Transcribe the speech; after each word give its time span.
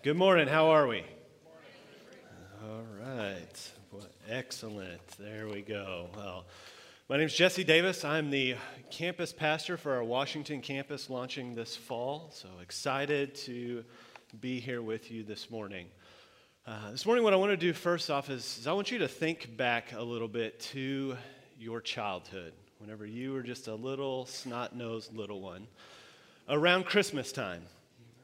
Good 0.00 0.16
morning. 0.16 0.46
How 0.46 0.68
are 0.68 0.86
we? 0.86 1.02
All 2.62 2.84
right. 3.00 3.72
Well, 3.90 4.06
excellent. 4.28 5.04
There 5.18 5.48
we 5.48 5.60
go. 5.60 6.08
Well, 6.16 6.44
my 7.08 7.16
name 7.16 7.26
is 7.26 7.34
Jesse 7.34 7.64
Davis. 7.64 8.04
I'm 8.04 8.30
the 8.30 8.54
campus 8.92 9.32
pastor 9.32 9.76
for 9.76 9.94
our 9.94 10.04
Washington 10.04 10.60
campus 10.60 11.10
launching 11.10 11.56
this 11.56 11.74
fall. 11.74 12.30
So 12.32 12.48
excited 12.62 13.34
to 13.46 13.84
be 14.40 14.60
here 14.60 14.82
with 14.82 15.10
you 15.10 15.24
this 15.24 15.50
morning. 15.50 15.88
Uh, 16.64 16.92
this 16.92 17.04
morning, 17.04 17.24
what 17.24 17.32
I 17.32 17.36
want 17.36 17.50
to 17.50 17.56
do 17.56 17.72
first 17.72 18.08
off 18.08 18.30
is, 18.30 18.58
is 18.58 18.68
I 18.68 18.74
want 18.74 18.92
you 18.92 18.98
to 19.00 19.08
think 19.08 19.56
back 19.56 19.94
a 19.94 20.02
little 20.02 20.28
bit 20.28 20.60
to 20.60 21.16
your 21.58 21.80
childhood, 21.80 22.52
whenever 22.78 23.04
you 23.04 23.32
were 23.32 23.42
just 23.42 23.66
a 23.66 23.74
little 23.74 24.26
snot 24.26 24.76
nosed 24.76 25.12
little 25.12 25.40
one, 25.40 25.66
around 26.48 26.86
Christmas 26.86 27.32
time. 27.32 27.62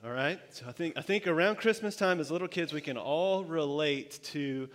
All 0.04 0.10
right? 0.10 0.38
So 0.50 0.66
I 0.68 0.72
think, 0.72 0.98
I 0.98 1.00
think 1.00 1.26
around 1.26 1.56
Christmas 1.56 1.96
time, 1.96 2.20
as 2.20 2.30
little 2.30 2.48
kids, 2.48 2.74
we 2.74 2.82
can 2.82 2.98
all 2.98 3.42
relate 3.42 4.20
to 4.24 4.68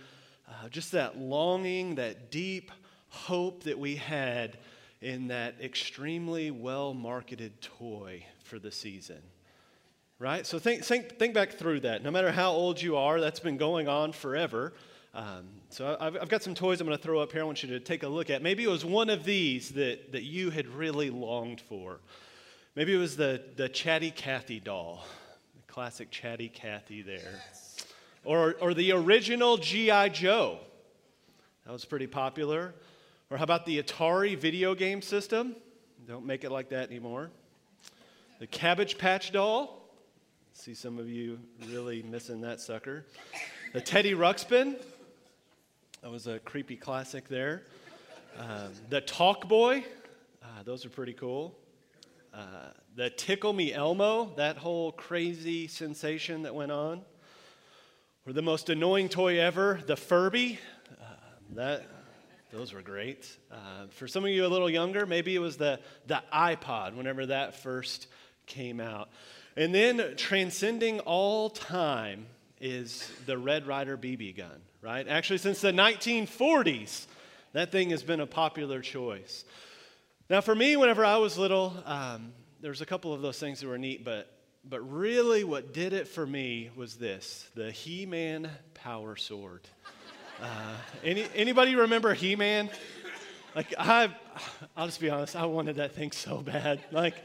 uh, 0.48 0.68
just 0.70 0.90
that 0.90 1.18
longing, 1.18 1.94
that 1.94 2.32
deep 2.32 2.72
hope 3.10 3.62
that 3.62 3.78
we 3.78 3.94
had 3.94 4.58
in 5.00 5.28
that 5.28 5.54
extremely 5.62 6.50
well 6.50 6.94
marketed 6.94 7.60
toy 7.60 8.24
for 8.42 8.58
the 8.58 8.72
season. 8.72 9.20
Right? 10.18 10.44
So 10.44 10.58
think, 10.58 10.82
think, 10.82 11.16
think 11.16 11.32
back 11.32 11.52
through 11.52 11.80
that. 11.80 12.02
No 12.02 12.10
matter 12.10 12.32
how 12.32 12.50
old 12.50 12.82
you 12.82 12.96
are, 12.96 13.20
that's 13.20 13.40
been 13.40 13.56
going 13.56 13.86
on 13.86 14.10
forever. 14.10 14.72
Um, 15.14 15.46
so 15.68 15.96
I've, 16.00 16.16
I've, 16.16 16.28
got 16.28 16.42
some 16.42 16.56
toys 16.56 16.80
I'm 16.80 16.88
going 16.88 16.98
to 16.98 17.02
throw 17.02 17.20
up 17.20 17.30
here. 17.30 17.42
I 17.42 17.44
want 17.44 17.62
you 17.62 17.68
to 17.68 17.80
take 17.80 18.02
a 18.02 18.08
look 18.08 18.30
at. 18.30 18.42
Maybe 18.42 18.64
it 18.64 18.68
was 18.70 18.84
one 18.84 19.08
of 19.08 19.22
these 19.22 19.70
that, 19.70 20.10
that 20.10 20.24
you 20.24 20.50
had 20.50 20.66
really 20.66 21.08
longed 21.08 21.60
for. 21.60 22.00
Maybe 22.74 22.92
it 22.94 22.98
was 22.98 23.16
the, 23.16 23.42
the 23.56 23.68
Chatty 23.68 24.10
Cathy 24.10 24.58
doll. 24.58 25.04
Classic 25.70 26.10
chatty 26.10 26.48
Cathy 26.48 27.00
there. 27.00 27.40
Or, 28.24 28.56
or 28.60 28.74
the 28.74 28.90
original 28.90 29.56
G.I. 29.56 30.08
Joe. 30.08 30.58
That 31.64 31.72
was 31.72 31.84
pretty 31.84 32.08
popular. 32.08 32.74
Or 33.30 33.36
how 33.36 33.44
about 33.44 33.66
the 33.66 33.80
Atari 33.80 34.36
video 34.36 34.74
game 34.74 35.00
system? 35.00 35.54
Don't 36.08 36.26
make 36.26 36.42
it 36.42 36.50
like 36.50 36.70
that 36.70 36.88
anymore. 36.88 37.30
The 38.40 38.48
Cabbage 38.48 38.98
Patch 38.98 39.30
doll. 39.30 39.88
See 40.54 40.74
some 40.74 40.98
of 40.98 41.08
you 41.08 41.38
really 41.68 42.02
missing 42.02 42.40
that 42.40 42.60
sucker. 42.60 43.06
The 43.72 43.80
Teddy 43.80 44.14
Ruxpin. 44.14 44.74
That 46.02 46.10
was 46.10 46.26
a 46.26 46.40
creepy 46.40 46.74
classic 46.74 47.28
there. 47.28 47.62
Um, 48.36 48.72
the 48.88 49.02
Talk 49.02 49.48
Boy. 49.48 49.84
Uh, 50.42 50.64
those 50.64 50.84
are 50.84 50.90
pretty 50.90 51.12
cool. 51.12 51.56
Uh, 52.32 52.70
the 52.94 53.10
Tickle 53.10 53.52
Me 53.52 53.72
Elmo, 53.72 54.32
that 54.36 54.56
whole 54.56 54.92
crazy 54.92 55.66
sensation 55.66 56.42
that 56.42 56.54
went 56.54 56.70
on. 56.70 57.02
Or 58.26 58.32
the 58.32 58.42
most 58.42 58.68
annoying 58.68 59.08
toy 59.08 59.40
ever, 59.40 59.80
the 59.86 59.96
Furby. 59.96 60.58
Uh, 60.90 61.04
that, 61.54 61.86
those 62.52 62.72
were 62.72 62.82
great. 62.82 63.36
Uh, 63.50 63.86
for 63.90 64.06
some 64.06 64.24
of 64.24 64.30
you 64.30 64.46
a 64.46 64.48
little 64.48 64.70
younger, 64.70 65.06
maybe 65.06 65.34
it 65.34 65.40
was 65.40 65.56
the, 65.56 65.80
the 66.06 66.22
iPod 66.32 66.94
whenever 66.94 67.26
that 67.26 67.56
first 67.56 68.06
came 68.46 68.80
out. 68.80 69.08
And 69.56 69.74
then 69.74 70.14
transcending 70.16 71.00
all 71.00 71.50
time 71.50 72.26
is 72.60 73.10
the 73.26 73.38
Red 73.38 73.66
Ryder 73.66 73.96
BB 73.96 74.36
gun, 74.36 74.60
right? 74.82 75.08
Actually, 75.08 75.38
since 75.38 75.60
the 75.60 75.72
1940s, 75.72 77.06
that 77.54 77.72
thing 77.72 77.90
has 77.90 78.02
been 78.04 78.20
a 78.20 78.26
popular 78.26 78.80
choice. 78.80 79.44
Now, 80.30 80.40
for 80.40 80.54
me, 80.54 80.76
whenever 80.76 81.04
I 81.04 81.16
was 81.16 81.36
little, 81.36 81.74
um, 81.84 82.32
was 82.62 82.80
a 82.80 82.86
couple 82.86 83.12
of 83.12 83.20
those 83.20 83.40
things 83.40 83.58
that 83.58 83.66
were 83.66 83.78
neat, 83.78 84.04
but, 84.04 84.32
but 84.64 84.78
really 84.78 85.42
what 85.42 85.74
did 85.74 85.92
it 85.92 86.06
for 86.06 86.24
me 86.24 86.70
was 86.76 86.94
this 86.94 87.50
the 87.56 87.72
He 87.72 88.06
Man 88.06 88.48
Power 88.74 89.16
Sword. 89.16 89.62
Uh, 90.40 90.74
any, 91.02 91.26
anybody 91.34 91.74
remember 91.74 92.14
He 92.14 92.36
Man? 92.36 92.70
Like, 93.56 93.74
I, 93.76 94.14
I'll 94.76 94.86
just 94.86 95.00
be 95.00 95.10
honest, 95.10 95.34
I 95.34 95.46
wanted 95.46 95.76
that 95.76 95.96
thing 95.96 96.12
so 96.12 96.38
bad. 96.42 96.78
Like, 96.92 97.16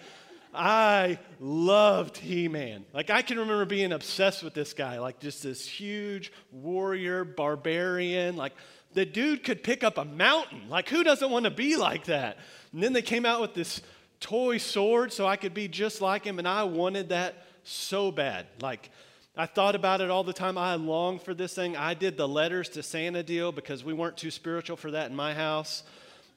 I 0.51 1.19
loved 1.39 2.17
He 2.17 2.47
Man. 2.47 2.85
Like, 2.91 3.11
I 3.11 3.22
can 3.22 3.37
remember 3.37 3.66
being 3.66 3.91
obsessed 3.91 4.41
with 4.41 4.55
this 4.55 4.73
guy, 4.73 4.97
like, 4.97 5.19
just 5.19 5.43
this 5.43 5.67
huge 5.67 6.31
warrior, 6.51 7.23
barbarian. 7.23 8.35
Like, 8.35 8.53
the 8.95 9.06
dude 9.06 9.44
could 9.44 9.63
pick 9.63 9.83
up 9.83 9.97
a 9.97 10.06
mountain. 10.06 10.67
Like, 10.69 10.89
who 10.89 11.03
doesn't 11.03 11.29
want 11.29 11.45
to 11.45 11.51
be 11.51 11.75
like 11.75 12.06
that? 12.06 12.38
And 12.73 12.81
then 12.81 12.94
they 12.94 13.03
came 13.03 13.25
out 13.25 13.41
with 13.41 13.53
this 13.53 13.81
toy 14.19 14.57
sword 14.57 15.13
so 15.13 15.28
I 15.28 15.35
could 15.35 15.53
be 15.53 15.67
just 15.67 16.01
like 16.01 16.25
him, 16.25 16.39
and 16.39 16.47
I 16.47 16.63
wanted 16.63 17.09
that 17.09 17.45
so 17.63 18.11
bad. 18.11 18.47
Like, 18.61 18.89
I 19.38 19.45
thought 19.45 19.75
about 19.75 20.00
it 20.00 20.09
all 20.09 20.23
the 20.23 20.34
time. 20.34 20.57
I 20.57 20.75
longed 20.75 21.22
for 21.22 21.34
this 21.34 21.53
thing. 21.53 21.75
I 21.75 21.94
did 21.94 22.16
the 22.16 22.28
letters 22.28 22.69
to 22.69 22.84
Santa 22.84 23.22
deal 23.22 23.51
because 23.51 23.84
we 23.84 23.94
weren't 23.94 24.17
too 24.17 24.31
spiritual 24.31 24.78
for 24.78 24.91
that 24.91 25.09
in 25.09 25.16
my 25.16 25.34
house. 25.34 25.84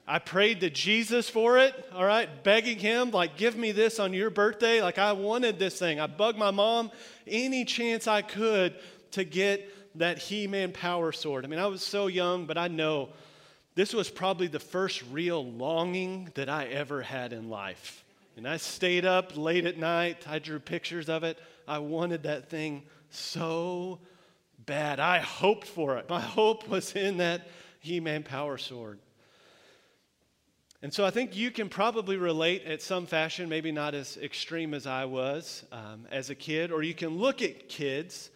I 0.05 0.19
prayed 0.19 0.59
to 0.61 0.69
Jesus 0.69 1.29
for 1.29 1.59
it, 1.59 1.73
all 1.93 2.03
right, 2.03 2.27
begging 2.43 2.79
him, 2.79 3.11
like, 3.11 3.37
give 3.37 3.55
me 3.55 3.71
this 3.71 3.99
on 3.99 4.11
your 4.11 4.31
birthday. 4.31 4.81
Like, 4.81 4.97
I 4.97 5.13
wanted 5.13 5.59
this 5.59 5.77
thing. 5.77 5.99
I 5.99 6.07
bugged 6.07 6.37
my 6.37 6.51
mom 6.51 6.91
any 7.27 7.63
chance 7.63 8.07
I 8.07 8.23
could 8.23 8.75
to 9.11 9.23
get 9.23 9.71
that 9.95 10.17
He 10.17 10.47
Man 10.47 10.71
power 10.71 11.11
sword. 11.11 11.45
I 11.45 11.47
mean, 11.47 11.59
I 11.59 11.67
was 11.67 11.83
so 11.83 12.07
young, 12.07 12.45
but 12.45 12.57
I 12.57 12.67
know 12.67 13.09
this 13.75 13.93
was 13.93 14.09
probably 14.09 14.47
the 14.47 14.59
first 14.59 15.03
real 15.11 15.45
longing 15.45 16.31
that 16.35 16.49
I 16.49 16.65
ever 16.65 17.01
had 17.01 17.33
in 17.33 17.49
life. 17.49 18.03
And 18.35 18.47
I 18.47 18.57
stayed 18.57 19.05
up 19.05 19.37
late 19.37 19.65
at 19.65 19.77
night. 19.77 20.27
I 20.27 20.39
drew 20.39 20.59
pictures 20.59 21.09
of 21.09 21.23
it. 21.23 21.37
I 21.67 21.79
wanted 21.79 22.23
that 22.23 22.49
thing 22.49 22.83
so 23.09 23.99
bad. 24.65 24.99
I 24.99 25.19
hoped 25.19 25.67
for 25.67 25.97
it. 25.97 26.09
My 26.09 26.21
hope 26.21 26.67
was 26.67 26.95
in 26.95 27.17
that 27.17 27.47
He 27.79 27.99
Man 27.99 28.23
power 28.23 28.57
sword. 28.57 28.99
And 30.81 30.93
so 30.93 31.03
I 31.05 31.11
think 31.11 31.35
you 31.35 31.51
can 31.51 31.67
probably 31.67 32.15
relate 32.15 32.63
at 32.63 32.81
some 32.81 33.05
fashion, 33.05 33.49
maybe 33.49 33.71
not 33.71 33.93
as 33.93 34.15
extreme 34.15 34.73
as 34.73 34.87
I 34.87 35.05
was 35.05 35.65
um, 35.73 36.05
as 36.09 36.29
a 36.29 36.35
kid, 36.35 36.71
or 36.71 36.81
you 36.83 36.93
can 36.93 37.17
look 37.17 37.41
at 37.41 37.67
kids 37.67 38.29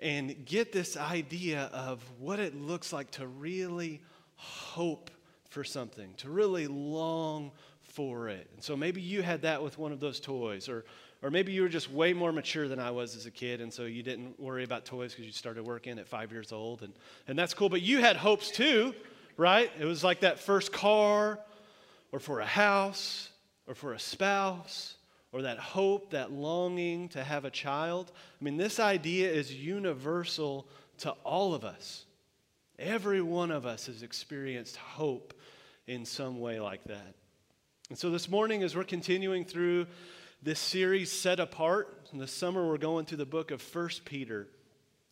and 0.00 0.44
get 0.44 0.72
this 0.72 0.96
idea 0.96 1.70
of 1.72 2.02
what 2.18 2.38
it 2.38 2.54
looks 2.54 2.92
like 2.92 3.10
to 3.12 3.26
really 3.26 4.00
hope 4.36 5.10
for 5.48 5.64
something, 5.64 6.14
to 6.18 6.30
really 6.30 6.66
long 6.66 7.50
for 7.82 8.28
it. 8.28 8.48
And 8.54 8.62
so 8.62 8.76
maybe 8.76 9.00
you 9.00 9.22
had 9.22 9.42
that 9.42 9.62
with 9.62 9.78
one 9.78 9.92
of 9.92 10.00
those 10.00 10.20
toys, 10.20 10.68
or, 10.68 10.84
or 11.22 11.30
maybe 11.30 11.52
you 11.52 11.62
were 11.62 11.68
just 11.68 11.90
way 11.90 12.12
more 12.12 12.32
mature 12.32 12.68
than 12.68 12.78
I 12.78 12.90
was 12.90 13.16
as 13.16 13.26
a 13.26 13.30
kid, 13.30 13.60
and 13.60 13.72
so 13.72 13.84
you 13.84 14.02
didn't 14.02 14.38
worry 14.38 14.62
about 14.62 14.84
toys 14.84 15.12
because 15.12 15.26
you 15.26 15.32
started 15.32 15.64
working 15.64 15.98
at 15.98 16.06
five 16.06 16.30
years 16.30 16.52
old, 16.52 16.82
and, 16.82 16.92
and 17.26 17.38
that's 17.38 17.54
cool. 17.54 17.68
But 17.68 17.82
you 17.82 17.98
had 17.98 18.16
hopes 18.16 18.50
too, 18.50 18.94
right? 19.36 19.70
It 19.80 19.84
was 19.84 20.04
like 20.04 20.20
that 20.20 20.38
first 20.38 20.72
car, 20.72 21.40
or 22.12 22.20
for 22.20 22.40
a 22.40 22.46
house, 22.46 23.30
or 23.66 23.74
for 23.74 23.94
a 23.94 23.98
spouse, 23.98 24.94
or 25.32 25.42
that 25.42 25.58
hope, 25.58 26.10
that 26.10 26.32
longing 26.32 27.08
to 27.10 27.22
have 27.22 27.44
a 27.44 27.50
child. 27.50 28.12
I 28.40 28.44
mean, 28.44 28.56
this 28.56 28.80
idea 28.80 29.30
is 29.30 29.54
universal 29.54 30.66
to 30.98 31.10
all 31.24 31.54
of 31.54 31.64
us. 31.64 32.06
Every 32.78 33.20
one 33.20 33.50
of 33.50 33.66
us 33.66 33.86
has 33.86 34.02
experienced 34.02 34.76
hope 34.76 35.34
in 35.86 36.04
some 36.04 36.40
way 36.40 36.60
like 36.60 36.84
that. 36.84 37.14
And 37.90 37.98
so 37.98 38.10
this 38.10 38.28
morning, 38.28 38.62
as 38.62 38.76
we're 38.76 38.84
continuing 38.84 39.44
through 39.44 39.86
this 40.42 40.60
series, 40.60 41.10
Set 41.10 41.40
Apart, 41.40 42.08
in 42.12 42.18
the 42.18 42.26
summer, 42.26 42.66
we're 42.66 42.78
going 42.78 43.04
through 43.04 43.18
the 43.18 43.26
book 43.26 43.50
of 43.50 43.60
First 43.60 44.04
Peter. 44.04 44.46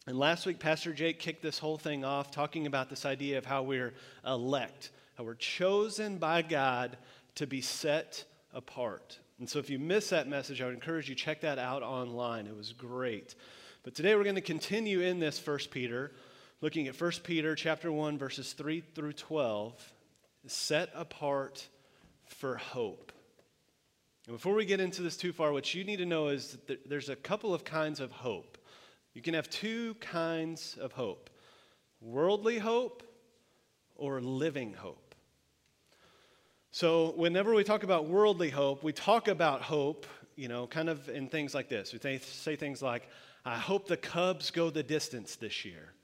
And 0.06 0.18
last 0.18 0.46
week, 0.46 0.60
Pastor 0.60 0.92
Jake 0.92 1.18
kicked 1.18 1.42
this 1.42 1.58
whole 1.58 1.78
thing 1.78 2.04
off 2.04 2.30
talking 2.30 2.66
about 2.66 2.88
this 2.88 3.04
idea 3.04 3.38
of 3.38 3.44
how 3.44 3.64
we're 3.64 3.92
elect, 4.24 4.90
how 5.16 5.24
we're 5.24 5.34
chosen 5.34 6.18
by 6.18 6.42
God 6.42 6.96
to 7.34 7.46
be 7.46 7.60
set 7.60 8.24
apart. 8.54 9.18
And 9.38 9.48
so 9.48 9.58
if 9.58 9.68
you 9.68 9.78
missed 9.78 10.10
that 10.10 10.28
message, 10.28 10.62
I 10.62 10.64
would 10.64 10.74
encourage 10.74 11.08
you 11.08 11.14
check 11.14 11.42
that 11.42 11.58
out 11.58 11.82
online. 11.82 12.46
It 12.46 12.56
was 12.56 12.72
great. 12.72 13.34
But 13.82 13.94
today 13.94 14.14
we're 14.14 14.24
going 14.24 14.36
to 14.36 14.40
continue 14.40 15.00
in 15.00 15.18
this 15.18 15.38
First 15.38 15.70
Peter 15.70 16.12
looking 16.60 16.88
at 16.88 16.98
1 16.98 17.12
Peter 17.22 17.54
chapter 17.54 17.92
1 17.92 18.18
verses 18.18 18.54
3 18.54 18.80
through 18.94 19.12
12, 19.12 19.92
set 20.46 20.90
apart 20.94 21.68
for 22.24 22.56
hope. 22.56 23.12
And 24.26 24.34
before 24.34 24.54
we 24.54 24.64
get 24.64 24.80
into 24.80 25.02
this 25.02 25.16
too 25.16 25.32
far, 25.32 25.52
what 25.52 25.72
you 25.74 25.84
need 25.84 25.98
to 25.98 26.06
know 26.06 26.28
is 26.28 26.58
that 26.66 26.88
there's 26.88 27.10
a 27.10 27.16
couple 27.16 27.54
of 27.54 27.64
kinds 27.64 28.00
of 28.00 28.10
hope. 28.10 28.58
You 29.14 29.22
can 29.22 29.34
have 29.34 29.48
two 29.48 29.94
kinds 29.94 30.76
of 30.80 30.92
hope 30.92 31.30
worldly 32.00 32.58
hope 32.58 33.02
or 33.94 34.20
living 34.20 34.74
hope. 34.74 35.05
So, 36.76 37.14
whenever 37.16 37.54
we 37.54 37.64
talk 37.64 37.84
about 37.84 38.04
worldly 38.04 38.50
hope, 38.50 38.84
we 38.84 38.92
talk 38.92 39.28
about 39.28 39.62
hope, 39.62 40.06
you 40.36 40.48
know, 40.48 40.66
kind 40.66 40.90
of 40.90 41.08
in 41.08 41.28
things 41.28 41.54
like 41.54 41.70
this. 41.70 41.94
We 41.94 42.18
say 42.18 42.56
things 42.56 42.82
like, 42.82 43.08
I 43.46 43.56
hope 43.56 43.88
the 43.88 43.96
Cubs 43.96 44.50
go 44.50 44.68
the 44.68 44.82
distance 44.82 45.36
this 45.36 45.64
year 45.64 45.94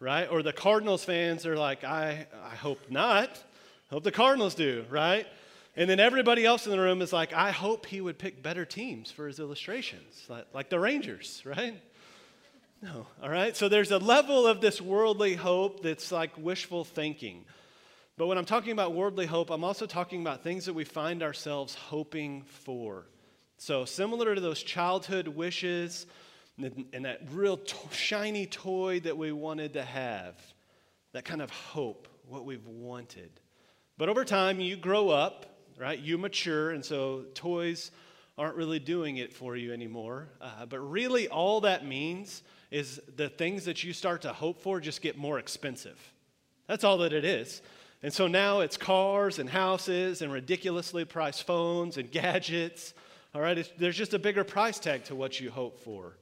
right? 0.00 0.28
Or 0.32 0.42
the 0.42 0.52
Cardinals 0.52 1.04
fans 1.04 1.46
are 1.46 1.56
like, 1.56 1.84
I, 1.84 2.26
I 2.42 2.56
hope 2.56 2.90
not. 2.90 3.28
I 3.90 3.94
hope 3.94 4.02
the 4.02 4.10
Cardinals 4.10 4.54
do, 4.56 4.84
right? 4.90 5.26
And 5.76 5.88
then 5.88 6.00
everybody 6.00 6.44
else 6.44 6.66
in 6.66 6.72
the 6.72 6.80
room 6.80 7.02
is 7.02 7.12
like, 7.12 7.32
I 7.32 7.52
hope 7.52 7.86
he 7.86 8.00
would 8.00 8.18
pick 8.18 8.42
better 8.42 8.64
teams 8.64 9.12
for 9.12 9.28
his 9.28 9.38
illustrations, 9.38 10.24
like, 10.28 10.46
like 10.52 10.70
the 10.70 10.80
Rangers, 10.80 11.40
right? 11.44 11.80
No, 12.82 13.06
all 13.22 13.28
right? 13.28 13.56
So 13.56 13.68
there's 13.68 13.92
a 13.92 13.98
level 13.98 14.46
of 14.46 14.60
this 14.60 14.80
worldly 14.80 15.36
hope 15.36 15.82
that's 15.82 16.10
like 16.10 16.30
wishful 16.36 16.84
thinking. 16.84 17.44
But 18.22 18.28
when 18.28 18.38
I'm 18.38 18.44
talking 18.44 18.70
about 18.70 18.94
worldly 18.94 19.26
hope, 19.26 19.50
I'm 19.50 19.64
also 19.64 19.84
talking 19.84 20.20
about 20.20 20.44
things 20.44 20.66
that 20.66 20.74
we 20.74 20.84
find 20.84 21.24
ourselves 21.24 21.74
hoping 21.74 22.42
for. 22.42 23.08
So, 23.58 23.84
similar 23.84 24.36
to 24.36 24.40
those 24.40 24.62
childhood 24.62 25.26
wishes 25.26 26.06
and, 26.56 27.04
that 27.04 27.22
real 27.32 27.58
shiny 27.90 28.46
toy 28.46 29.00
that 29.00 29.18
we 29.18 29.32
wanted 29.32 29.72
to 29.72 29.82
have, 29.82 30.36
that 31.10 31.24
kind 31.24 31.42
of 31.42 31.50
hope, 31.50 32.06
what 32.28 32.44
we've 32.44 32.64
wanted. 32.64 33.32
But 33.98 34.08
over 34.08 34.24
time, 34.24 34.60
you 34.60 34.76
grow 34.76 35.08
up, 35.08 35.46
right? 35.76 35.98
You 35.98 36.16
mature, 36.16 36.70
and 36.70 36.84
so 36.84 37.24
toys 37.34 37.90
aren't 38.38 38.54
really 38.54 38.78
doing 38.78 39.16
it 39.16 39.32
for 39.32 39.56
you 39.56 39.72
anymore. 39.72 40.28
Uh, 40.40 40.66
but 40.66 40.78
really, 40.78 41.26
all 41.26 41.62
that 41.62 41.84
means 41.84 42.44
is 42.70 43.00
the 43.16 43.28
things 43.28 43.64
that 43.64 43.82
you 43.82 43.92
start 43.92 44.22
to 44.22 44.32
hope 44.32 44.60
for 44.60 44.78
just 44.78 45.02
get 45.02 45.18
more 45.18 45.40
expensive. 45.40 45.98
That's 46.68 46.84
all 46.84 46.98
that 46.98 47.12
it 47.12 47.24
is. 47.24 47.62
And 48.02 48.12
so 48.12 48.26
now 48.26 48.60
it's 48.60 48.76
cars 48.76 49.38
and 49.38 49.48
houses 49.48 50.22
and 50.22 50.32
ridiculously 50.32 51.04
priced 51.04 51.44
phones 51.44 51.96
and 51.96 52.10
gadgets. 52.10 52.94
All 53.34 53.40
right, 53.40 53.56
it's, 53.56 53.70
there's 53.78 53.96
just 53.96 54.12
a 54.12 54.18
bigger 54.18 54.44
price 54.44 54.78
tag 54.78 55.04
to 55.04 55.14
what 55.14 55.40
you 55.40 55.50
hope 55.50 55.78
for. 55.78 56.16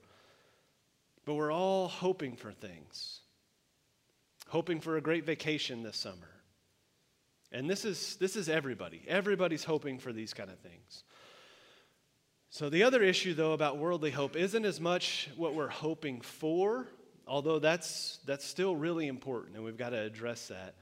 But 1.24 1.34
we're 1.34 1.52
all 1.52 1.88
hoping 1.88 2.36
for 2.36 2.52
things, 2.52 3.20
hoping 4.48 4.80
for 4.80 4.96
a 4.96 5.00
great 5.00 5.24
vacation 5.24 5.82
this 5.82 5.96
summer. 5.96 6.28
And 7.52 7.68
this 7.68 7.84
is, 7.84 8.16
this 8.16 8.36
is 8.36 8.48
everybody. 8.48 9.02
Everybody's 9.08 9.64
hoping 9.64 9.98
for 9.98 10.12
these 10.12 10.34
kind 10.34 10.50
of 10.50 10.58
things. 10.58 11.04
So, 12.52 12.68
the 12.68 12.82
other 12.82 13.02
issue, 13.02 13.32
though, 13.32 13.52
about 13.52 13.78
worldly 13.78 14.10
hope 14.10 14.34
isn't 14.34 14.64
as 14.64 14.80
much 14.80 15.28
what 15.36 15.54
we're 15.54 15.68
hoping 15.68 16.20
for, 16.20 16.88
although 17.26 17.60
that's, 17.60 18.18
that's 18.24 18.44
still 18.44 18.74
really 18.74 19.06
important, 19.06 19.54
and 19.54 19.64
we've 19.64 19.76
got 19.76 19.90
to 19.90 20.00
address 20.00 20.48
that. 20.48 20.74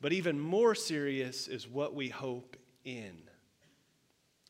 But 0.00 0.12
even 0.12 0.38
more 0.38 0.74
serious 0.74 1.48
is 1.48 1.68
what 1.68 1.94
we 1.94 2.08
hope 2.08 2.56
in. 2.84 3.16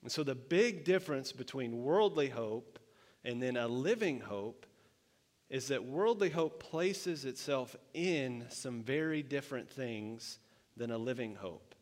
And 0.03 0.13
so, 0.13 0.23
the 0.23 0.35
big 0.35 0.85
difference 0.85 1.33
between 1.33 1.83
worldly 1.83 2.29
hope 2.29 2.79
and 3.25 3.43
then 3.43 3.57
a 3.57 3.67
living 3.67 4.21
hope 4.21 4.67
is 5.49 5.69
that 5.69 5.85
worldly 5.85 6.31
hope 6.31 6.63
places 6.63 7.25
itself 7.25 7.77
in 7.95 8.45
some 8.49 8.83
very 8.83 9.23
different 9.23 9.71
things 9.71 10.39
than 10.77 10.91
a 10.91 10.99
living 10.99 11.35
hope. 11.37 11.75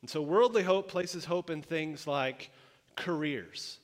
And 0.00 0.10
so, 0.10 0.22
worldly 0.22 0.62
hope 0.62 0.88
places 0.88 1.24
hope 1.24 1.50
in 1.50 1.62
things 1.62 2.06
like 2.06 2.50
careers 2.96 3.78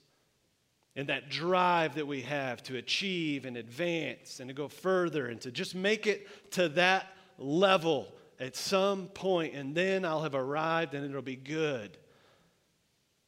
and 0.95 1.09
that 1.09 1.31
drive 1.31 1.95
that 1.95 2.07
we 2.07 2.23
have 2.23 2.63
to 2.65 2.77
achieve 2.77 3.45
and 3.45 3.57
advance 3.57 4.41
and 4.41 4.49
to 4.49 4.55
go 4.55 4.69
further 4.69 5.27
and 5.27 5.41
to 5.41 5.51
just 5.51 5.75
make 5.75 6.07
it 6.07 6.27
to 6.53 6.69
that 6.71 7.07
level 7.39 8.13
at 8.43 8.57
some 8.57 9.07
point, 9.07 9.55
and 9.55 9.73
then 9.73 10.05
I'll 10.05 10.25
have 10.25 10.35
arrived 10.35 10.95
and 10.95 11.09
it'll 11.09 11.23
be 11.23 11.37
good. 11.37 11.97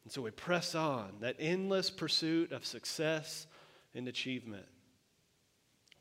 And 0.02 0.12
so 0.12 0.20
we 0.20 0.32
press 0.32 0.74
on, 0.74 1.12
that 1.20 1.36
endless 1.38 1.88
pursuit 1.88 2.50
of 2.50 2.66
success 2.66 3.46
and 3.94 4.08
achievement. 4.08 4.66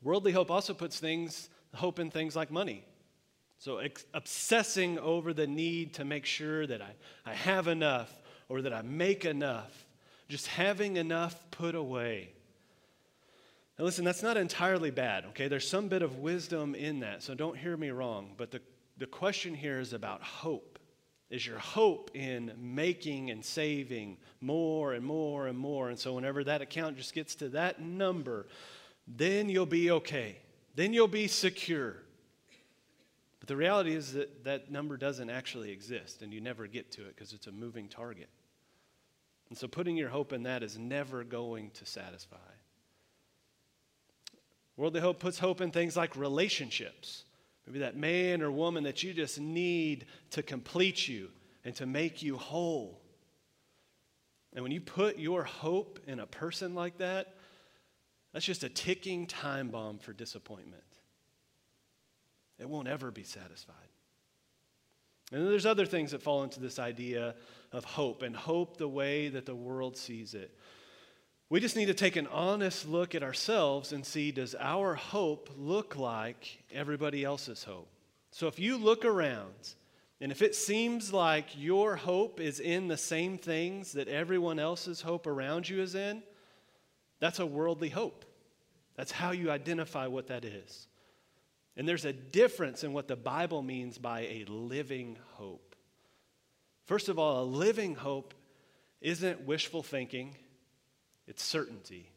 Worldly 0.02 0.32
hope 0.32 0.50
also 0.50 0.74
puts 0.74 0.98
things, 0.98 1.48
hope 1.74 2.00
in 2.00 2.10
things 2.10 2.34
like 2.34 2.50
money. 2.50 2.84
So 3.58 3.78
ex- 3.78 4.04
obsessing 4.12 4.98
over 4.98 5.32
the 5.32 5.46
need 5.46 5.94
to 5.94 6.04
make 6.04 6.26
sure 6.26 6.66
that 6.66 6.82
I, 6.82 6.90
I 7.24 7.34
have 7.34 7.68
enough 7.68 8.12
or 8.48 8.62
that 8.62 8.72
I 8.72 8.82
make 8.82 9.24
enough 9.24 9.86
just 10.28 10.48
having 10.48 10.96
enough 10.96 11.38
put 11.52 11.76
away. 11.76 12.30
Now, 13.78 13.84
listen, 13.84 14.04
that's 14.04 14.24
not 14.24 14.36
entirely 14.36 14.90
bad, 14.90 15.24
okay? 15.26 15.46
There's 15.46 15.68
some 15.68 15.86
bit 15.86 16.02
of 16.02 16.18
wisdom 16.18 16.74
in 16.74 17.00
that, 17.00 17.22
so 17.22 17.34
don't 17.34 17.56
hear 17.56 17.76
me 17.76 17.90
wrong. 17.90 18.32
But 18.36 18.50
the, 18.50 18.60
the 18.98 19.06
question 19.06 19.54
here 19.54 19.80
is 19.80 19.92
about 19.92 20.22
hope. 20.22 20.78
Is 21.30 21.46
your 21.46 21.58
hope 21.58 22.10
in 22.14 22.52
making 22.56 23.30
and 23.30 23.44
saving 23.44 24.18
more 24.40 24.92
and 24.92 25.04
more 25.04 25.48
and 25.48 25.58
more? 25.58 25.88
And 25.88 25.98
so, 25.98 26.12
whenever 26.12 26.44
that 26.44 26.62
account 26.62 26.96
just 26.96 27.14
gets 27.14 27.34
to 27.36 27.48
that 27.50 27.80
number, 27.80 28.46
then 29.08 29.48
you'll 29.48 29.66
be 29.66 29.90
okay. 29.90 30.38
Then 30.76 30.92
you'll 30.92 31.08
be 31.08 31.26
secure. 31.26 31.96
But 33.40 33.48
the 33.48 33.56
reality 33.56 33.94
is 33.94 34.12
that 34.12 34.44
that 34.44 34.70
number 34.70 34.96
doesn't 34.96 35.28
actually 35.28 35.70
exist, 35.70 36.22
and 36.22 36.32
you 36.32 36.40
never 36.40 36.66
get 36.66 36.92
to 36.92 37.02
it 37.02 37.14
because 37.16 37.32
it's 37.32 37.46
a 37.46 37.52
moving 37.52 37.88
target. 37.88 38.28
And 39.48 39.58
so 39.58 39.66
putting 39.68 39.96
your 39.96 40.08
hope 40.08 40.32
in 40.32 40.44
that 40.44 40.62
is 40.62 40.78
never 40.78 41.24
going 41.24 41.70
to 41.72 41.86
satisfy. 41.86 42.36
Worldly 44.76 45.00
hope 45.00 45.20
puts 45.20 45.38
hope 45.38 45.60
in 45.60 45.70
things 45.70 45.96
like 45.96 46.16
relationships. 46.16 47.24
Maybe 47.66 47.78
that 47.80 47.96
man 47.96 48.42
or 48.42 48.50
woman 48.50 48.84
that 48.84 49.02
you 49.02 49.14
just 49.14 49.40
need 49.40 50.06
to 50.30 50.42
complete 50.42 51.08
you 51.08 51.30
and 51.64 51.74
to 51.76 51.86
make 51.86 52.22
you 52.22 52.36
whole. 52.36 53.00
And 54.54 54.62
when 54.62 54.72
you 54.72 54.80
put 54.80 55.18
your 55.18 55.44
hope 55.44 55.98
in 56.06 56.20
a 56.20 56.26
person 56.26 56.74
like 56.74 56.98
that, 56.98 57.34
that's 58.32 58.44
just 58.44 58.64
a 58.64 58.68
ticking 58.68 59.26
time 59.26 59.68
bomb 59.68 59.98
for 59.98 60.12
disappointment. 60.12 60.82
It 62.58 62.68
won't 62.68 62.88
ever 62.88 63.10
be 63.10 63.24
satisfied. 63.24 63.74
And 65.32 65.40
then 65.40 65.48
there's 65.48 65.66
other 65.66 65.86
things 65.86 66.10
that 66.10 66.22
fall 66.22 66.44
into 66.44 66.60
this 66.60 66.78
idea 66.78 67.34
of 67.72 67.84
hope 67.84 68.22
and 68.22 68.36
hope 68.36 68.76
the 68.76 68.88
way 68.88 69.28
that 69.28 69.46
the 69.46 69.54
world 69.54 69.96
sees 69.96 70.34
it. 70.34 70.56
We 71.50 71.60
just 71.60 71.76
need 71.76 71.86
to 71.86 71.94
take 71.94 72.16
an 72.16 72.26
honest 72.28 72.88
look 72.88 73.14
at 73.14 73.22
ourselves 73.22 73.92
and 73.92 74.04
see 74.04 74.32
does 74.32 74.54
our 74.58 74.94
hope 74.94 75.50
look 75.56 75.96
like 75.96 76.64
everybody 76.72 77.22
else's 77.22 77.64
hope? 77.64 77.88
So 78.30 78.48
if 78.48 78.58
you 78.58 78.76
look 78.76 79.04
around 79.04 79.74
and 80.20 80.32
if 80.32 80.42
it 80.42 80.54
seems 80.54 81.12
like 81.12 81.46
your 81.56 81.96
hope 81.96 82.40
is 82.40 82.60
in 82.60 82.88
the 82.88 82.96
same 82.96 83.36
things 83.36 83.92
that 83.92 84.08
everyone 84.08 84.58
else's 84.58 85.02
hope 85.02 85.26
around 85.26 85.68
you 85.68 85.82
is 85.82 85.94
in, 85.94 86.22
that's 87.20 87.38
a 87.38 87.46
worldly 87.46 87.90
hope. 87.90 88.24
That's 88.96 89.12
how 89.12 89.32
you 89.32 89.50
identify 89.50 90.06
what 90.06 90.28
that 90.28 90.44
is. 90.44 90.88
And 91.76 91.86
there's 91.86 92.04
a 92.04 92.12
difference 92.12 92.84
in 92.84 92.92
what 92.92 93.08
the 93.08 93.16
Bible 93.16 93.60
means 93.60 93.98
by 93.98 94.20
a 94.20 94.44
living 94.48 95.18
hope. 95.32 95.74
First 96.86 97.08
of 97.08 97.18
all, 97.18 97.42
a 97.42 97.44
living 97.44 97.94
hope 97.94 98.34
isn't 99.00 99.42
wishful 99.42 99.82
thinking, 99.82 100.36
it's 101.26 101.42
certainty. 101.42 102.10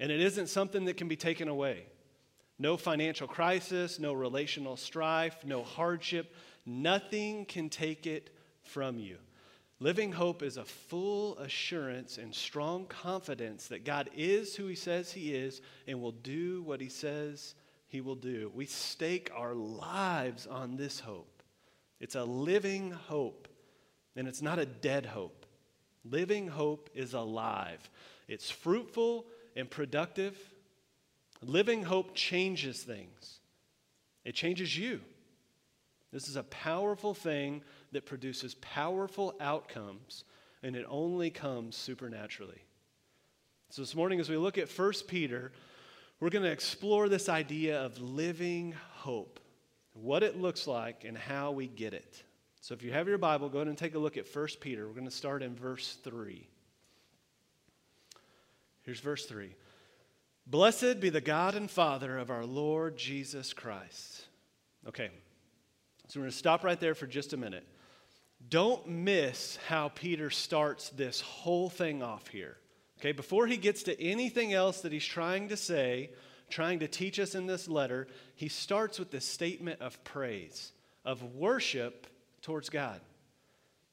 And 0.00 0.10
it 0.10 0.20
isn't 0.20 0.48
something 0.48 0.86
that 0.86 0.96
can 0.96 1.08
be 1.08 1.16
taken 1.16 1.48
away. 1.48 1.84
No 2.58 2.76
financial 2.76 3.26
crisis, 3.26 3.98
no 3.98 4.12
relational 4.12 4.76
strife, 4.76 5.36
no 5.44 5.62
hardship, 5.62 6.34
nothing 6.64 7.44
can 7.44 7.68
take 7.68 8.06
it 8.06 8.30
from 8.62 8.98
you. 8.98 9.16
Living 9.80 10.12
hope 10.12 10.42
is 10.42 10.56
a 10.56 10.64
full 10.64 11.36
assurance 11.38 12.18
and 12.18 12.34
strong 12.34 12.86
confidence 12.86 13.66
that 13.68 13.84
God 13.84 14.10
is 14.16 14.54
who 14.54 14.66
He 14.66 14.76
says 14.76 15.12
He 15.12 15.34
is 15.34 15.60
and 15.88 16.00
will 16.00 16.12
do 16.12 16.62
what 16.62 16.80
He 16.80 16.88
says 16.88 17.54
he 17.92 18.00
will 18.00 18.14
do. 18.14 18.50
We 18.54 18.64
stake 18.64 19.30
our 19.36 19.52
lives 19.52 20.46
on 20.46 20.76
this 20.76 20.98
hope. 20.98 21.42
It's 22.00 22.14
a 22.14 22.24
living 22.24 22.90
hope, 22.90 23.48
and 24.16 24.26
it's 24.26 24.40
not 24.40 24.58
a 24.58 24.64
dead 24.64 25.04
hope. 25.04 25.41
Living 26.04 26.48
hope 26.48 26.90
is 26.94 27.14
alive, 27.14 27.88
it's 28.28 28.50
fruitful 28.50 29.26
and 29.56 29.70
productive. 29.70 30.36
Living 31.44 31.82
hope 31.82 32.14
changes 32.14 32.82
things, 32.82 33.40
it 34.24 34.34
changes 34.34 34.76
you. 34.76 35.00
This 36.12 36.28
is 36.28 36.36
a 36.36 36.42
powerful 36.42 37.14
thing 37.14 37.62
that 37.92 38.04
produces 38.04 38.54
powerful 38.56 39.34
outcomes, 39.40 40.24
and 40.62 40.76
it 40.76 40.84
only 40.88 41.30
comes 41.30 41.74
supernaturally. 41.74 42.62
So, 43.70 43.80
this 43.80 43.94
morning, 43.94 44.20
as 44.20 44.28
we 44.28 44.36
look 44.36 44.58
at 44.58 44.70
1 44.70 44.92
Peter, 45.08 45.52
we're 46.20 46.28
going 46.28 46.44
to 46.44 46.50
explore 46.50 47.08
this 47.08 47.30
idea 47.30 47.80
of 47.80 47.98
living 48.00 48.74
hope, 48.96 49.40
what 49.94 50.22
it 50.22 50.38
looks 50.38 50.66
like, 50.66 51.04
and 51.04 51.16
how 51.16 51.52
we 51.52 51.66
get 51.66 51.94
it. 51.94 52.22
So 52.62 52.74
if 52.74 52.84
you 52.84 52.92
have 52.92 53.08
your 53.08 53.18
Bible, 53.18 53.48
go 53.48 53.58
ahead 53.58 53.66
and 53.66 53.76
take 53.76 53.96
a 53.96 53.98
look 53.98 54.16
at 54.16 54.32
1 54.32 54.46
Peter. 54.60 54.86
We're 54.86 54.94
going 54.94 55.04
to 55.04 55.10
start 55.10 55.42
in 55.42 55.56
verse 55.56 55.98
3. 56.04 56.46
Here's 58.84 59.00
verse 59.00 59.26
3 59.26 59.50
Blessed 60.46 61.00
be 61.00 61.10
the 61.10 61.20
God 61.20 61.56
and 61.56 61.68
Father 61.68 62.16
of 62.16 62.30
our 62.30 62.44
Lord 62.44 62.96
Jesus 62.96 63.52
Christ. 63.52 64.26
Okay, 64.86 65.10
so 66.06 66.20
we're 66.20 66.24
going 66.24 66.30
to 66.30 66.36
stop 66.38 66.62
right 66.62 66.78
there 66.78 66.94
for 66.94 67.08
just 67.08 67.32
a 67.32 67.36
minute. 67.36 67.66
Don't 68.48 68.86
miss 68.86 69.58
how 69.66 69.88
Peter 69.88 70.30
starts 70.30 70.90
this 70.90 71.20
whole 71.20 71.68
thing 71.68 72.00
off 72.00 72.28
here. 72.28 72.58
Okay, 73.00 73.10
before 73.10 73.48
he 73.48 73.56
gets 73.56 73.82
to 73.84 74.00
anything 74.00 74.52
else 74.52 74.82
that 74.82 74.92
he's 74.92 75.04
trying 75.04 75.48
to 75.48 75.56
say, 75.56 76.10
trying 76.48 76.78
to 76.78 76.86
teach 76.86 77.18
us 77.18 77.34
in 77.34 77.46
this 77.46 77.66
letter, 77.66 78.06
he 78.36 78.46
starts 78.46 79.00
with 79.00 79.10
this 79.10 79.24
statement 79.24 79.80
of 79.80 80.02
praise, 80.04 80.70
of 81.04 81.34
worship 81.34 82.06
towards 82.42 82.68
God. 82.68 83.00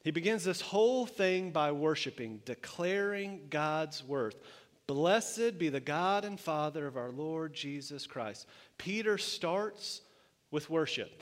He 0.04 0.12
begins 0.12 0.44
this 0.44 0.62
whole 0.62 1.06
thing 1.06 1.52
by 1.52 1.72
worshiping, 1.72 2.42
declaring 2.46 3.48
God's 3.50 4.04
worth, 4.04 4.36
Blessed 4.88 5.60
be 5.60 5.70
the 5.70 5.80
God 5.80 6.26
and 6.26 6.40
Father 6.40 6.88
of 6.88 6.98
our 6.98 7.12
Lord 7.12 7.54
Jesus 7.54 8.08
Christ. 8.08 8.48
Peter 8.80 9.20
starts 9.20 10.02
with 10.50 10.68
worship. 10.68 11.22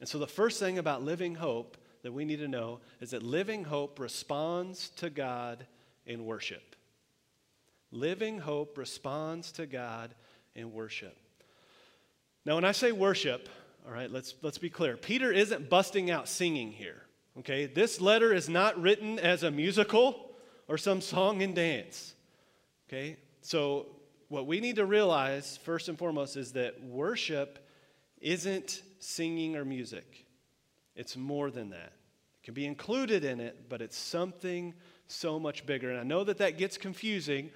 And 0.00 0.08
so, 0.08 0.18
the 0.18 0.26
first 0.26 0.58
thing 0.58 0.78
about 0.78 1.04
living 1.04 1.36
hope 1.36 1.76
that 2.02 2.10
we 2.10 2.24
need 2.24 2.40
to 2.40 2.48
know 2.48 2.80
is 3.00 3.12
that 3.12 3.22
living 3.22 3.62
hope 3.62 4.00
responds 4.00 4.88
to 4.96 5.08
God 5.08 5.64
in 6.04 6.24
worship. 6.24 6.74
Living 7.92 8.38
hope 8.38 8.76
responds 8.76 9.52
to 9.52 9.66
God 9.66 10.12
in 10.56 10.72
worship. 10.72 11.16
Now, 12.44 12.56
when 12.56 12.64
I 12.64 12.72
say 12.72 12.90
worship, 12.90 13.48
all 13.86 13.92
right, 13.92 14.10
let's, 14.10 14.34
let's 14.42 14.58
be 14.58 14.70
clear. 14.70 14.96
Peter 14.96 15.32
isn't 15.32 15.68
busting 15.68 16.10
out 16.10 16.28
singing 16.28 16.70
here, 16.70 17.02
okay? 17.40 17.66
This 17.66 18.00
letter 18.00 18.32
is 18.32 18.48
not 18.48 18.80
written 18.80 19.18
as 19.18 19.42
a 19.42 19.50
musical 19.50 20.30
or 20.68 20.78
some 20.78 21.00
song 21.00 21.42
and 21.42 21.54
dance, 21.54 22.14
okay? 22.88 23.16
So, 23.40 23.86
what 24.28 24.46
we 24.46 24.60
need 24.60 24.76
to 24.76 24.86
realize, 24.86 25.58
first 25.58 25.88
and 25.88 25.98
foremost, 25.98 26.38
is 26.38 26.52
that 26.52 26.82
worship 26.82 27.58
isn't 28.20 28.82
singing 28.98 29.56
or 29.56 29.64
music, 29.64 30.26
it's 30.94 31.16
more 31.16 31.50
than 31.50 31.70
that. 31.70 31.92
It 32.40 32.44
can 32.44 32.54
be 32.54 32.66
included 32.66 33.24
in 33.24 33.40
it, 33.40 33.68
but 33.68 33.82
it's 33.82 33.96
something 33.96 34.74
so 35.06 35.38
much 35.38 35.66
bigger. 35.66 35.90
And 35.90 36.00
I 36.00 36.02
know 36.04 36.24
that 36.24 36.38
that 36.38 36.56
gets 36.56 36.78
confusing 36.78 37.50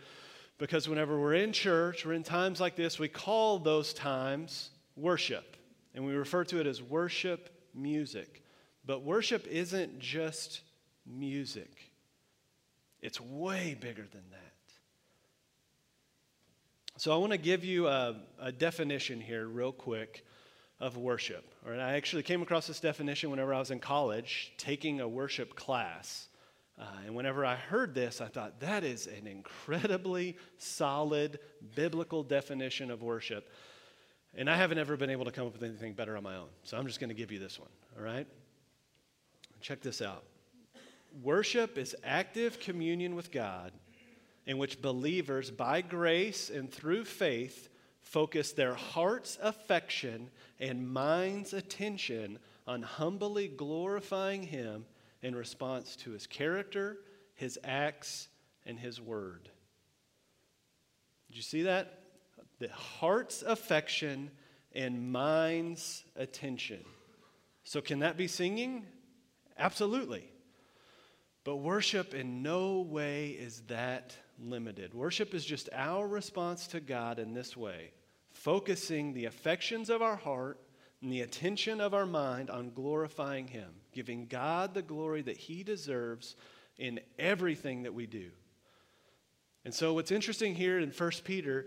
because 0.59 0.89
whenever 0.89 1.19
we're 1.19 1.35
in 1.35 1.53
church, 1.53 2.05
we're 2.05 2.13
in 2.13 2.23
times 2.23 2.61
like 2.61 2.77
this, 2.77 2.99
we 2.99 3.09
call 3.09 3.59
those 3.59 3.93
times 3.93 4.71
worship. 4.97 5.57
And 5.97 6.07
we 6.07 6.13
refer 6.13 6.45
to 6.45 6.61
it 6.61 6.67
as 6.67 6.83
worship 6.83 7.49
music. 7.75 8.45
But 8.85 9.03
worship 9.03 9.47
isn't 9.49 9.99
just 9.99 10.61
music, 11.07 11.91
it's 13.01 13.21
way 13.21 13.77
bigger 13.81 14.07
than 14.13 14.23
that. 14.31 14.43
So 16.99 17.13
I 17.13 17.17
want 17.17 17.33
to 17.33 17.39
give 17.39 17.63
you 17.65 17.89
a, 17.89 18.17
a, 18.41 18.51
definition 18.51 19.21
here, 19.21 19.47
real 19.47 19.73
quick, 19.73 20.25
of 20.81 20.97
worship. 20.97 21.45
All 21.65 21.73
right, 21.73 21.81
I 21.81 21.93
actually 21.93 22.23
came 22.23 22.41
across 22.41 22.67
this 22.67 22.81
definition 22.81 23.31
whenever 23.31 23.53
I 23.53 23.59
was 23.59 23.71
in 23.71 23.81
college 23.81 24.55
taking 24.57 25.01
a 25.01 25.09
worship 25.09 25.55
class. 25.57 26.29
Uh, 26.79 26.85
and 27.05 27.15
whenever 27.15 27.45
I 27.45 27.55
heard 27.55 27.95
this, 27.95 28.23
I 28.23 28.29
thought 28.29 28.61
that 28.61 28.83
is 28.83 29.07
an 29.07 29.27
incredibly 29.27 30.39
solid 30.57 31.39
biblical 31.75 32.23
definition 32.23 32.91
of 32.91 33.03
worship. 33.03 33.51
And 34.37 34.51
I 34.51 34.57
haven't 34.57 34.79
ever 34.79 34.97
been 34.97 35.11
able 35.11 35.25
to 35.25 35.33
come 35.33 35.47
up 35.47 35.55
with 35.55 35.63
anything 35.63 35.95
better 35.95 36.17
on 36.17 36.23
my 36.23 36.37
own. 36.37 36.49
So 36.63 36.77
I'm 36.77 36.87
just 36.87 37.01
going 37.01 37.09
to 37.09 37.15
give 37.15 37.33
you 37.33 37.39
this 37.39 37.59
one, 37.59 37.71
all 37.97 38.05
right? 38.05 38.27
Check 39.63 39.81
this 39.81 40.03
out. 40.03 40.25
Worship 41.23 41.79
is 41.79 41.97
active 42.05 42.61
communion 42.61 43.15
with 43.15 43.33
God 43.33 43.73
in 44.47 44.59
which 44.59 44.83
believers, 44.83 45.51
by 45.51 45.81
grace 45.81 46.51
and 46.51 46.71
through 46.71 47.05
faith, 47.05 47.69
focus 48.03 48.53
their 48.53 48.75
heart's 48.75 49.39
affection 49.43 50.31
and 50.61 50.93
mind's 50.93 51.53
attention 51.53 52.39
on 52.67 52.83
humbly 52.83 53.49
glorifying 53.49 54.43
Him 54.43 54.85
in 55.23 55.35
response 55.35 55.97
to 55.97 56.11
His 56.13 56.27
character, 56.27 56.99
His 57.35 57.59
acts, 57.65 58.29
and 58.67 58.79
His 58.79 59.01
word. 59.01 59.49
Did 61.29 61.37
you 61.37 61.43
see 61.43 61.63
that? 61.63 61.96
The 62.59 62.69
heart's 62.69 63.43
affection 63.43 64.31
and 64.75 65.13
mind's 65.13 66.05
attention. 66.17 66.85
So, 67.65 67.81
can 67.81 68.01
that 68.01 68.17
be 68.17 68.29
singing? 68.29 68.85
Absolutely. 69.59 70.31
But 71.45 71.57
worship 71.57 72.15
in 72.15 72.43
no 72.43 72.81
way 72.81 73.31
is 73.31 73.63
that 73.69 74.17
limited. 74.39 74.95
Worship 74.95 75.35
is 75.35 75.45
just 75.45 75.69
our 75.73 76.07
response 76.07 76.67
to 76.69 76.81
God 76.81 77.19
in 77.19 77.35
this 77.35 77.57
way, 77.57 77.93
focusing 78.31 79.13
the 79.13 79.27
affections 79.27 79.89
of 79.89 80.03
our 80.03 80.17
heart 80.17 80.59
and 81.03 81.13
the 81.13 81.21
attention 81.21 81.81
of 81.81 81.95
our 81.95 82.07
mind 82.07 82.51
on 82.51 82.71
glorifying 82.71 83.47
Him, 83.47 83.71
giving 83.93 84.27
God 84.27 84.75
the 84.75 84.83
glory 84.83 85.23
that 85.23 85.37
He 85.37 85.63
deserves 85.63 86.37
in 86.79 87.01
everything 87.19 87.85
that 87.85 87.95
we 87.95 88.07
do. 88.07 88.31
And 89.65 89.75
so, 89.75 89.95
what's 89.95 90.11
interesting 90.11 90.55
here 90.55 90.79
in 90.79 90.91
1 90.91 91.11
Peter 91.25 91.67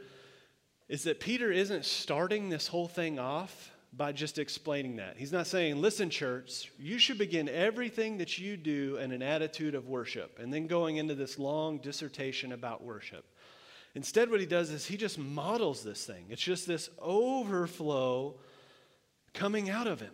is 0.90 1.04
that 1.04 1.20
Peter 1.20 1.52
isn't 1.52 1.86
starting 1.86 2.50
this 2.50 2.68
whole 2.68 2.88
thing 2.88 3.20
off 3.20 3.72
by 3.94 4.12
just 4.12 4.38
explaining 4.38 4.98
that. 4.98 5.18
He's 5.18 5.32
not 5.32 5.48
saying, 5.48 5.82
listen, 5.82 6.10
church, 6.10 6.72
you 6.78 7.00
should 7.00 7.18
begin 7.18 7.48
everything 7.48 8.18
that 8.18 8.38
you 8.38 8.58
do 8.58 8.98
in 8.98 9.12
an 9.12 9.22
attitude 9.22 9.76
of 9.76 9.88
worship, 9.88 10.40
and 10.40 10.54
then 10.54 10.68
going 10.68 10.98
into 10.98 11.16
this 11.16 11.40
long 11.40 11.78
dissertation 11.78 12.52
about 12.52 12.84
worship. 12.84 13.26
Instead, 13.96 14.30
what 14.30 14.40
he 14.40 14.46
does 14.46 14.70
is 14.70 14.86
he 14.86 14.98
just 14.98 15.18
models 15.18 15.84
this 15.84 16.06
thing. 16.06 16.26
It's 16.30 16.42
just 16.42 16.68
this 16.68 16.90
overflow 17.00 18.36
coming 19.34 19.70
out 19.70 19.88
of 19.88 20.00
him. 20.00 20.14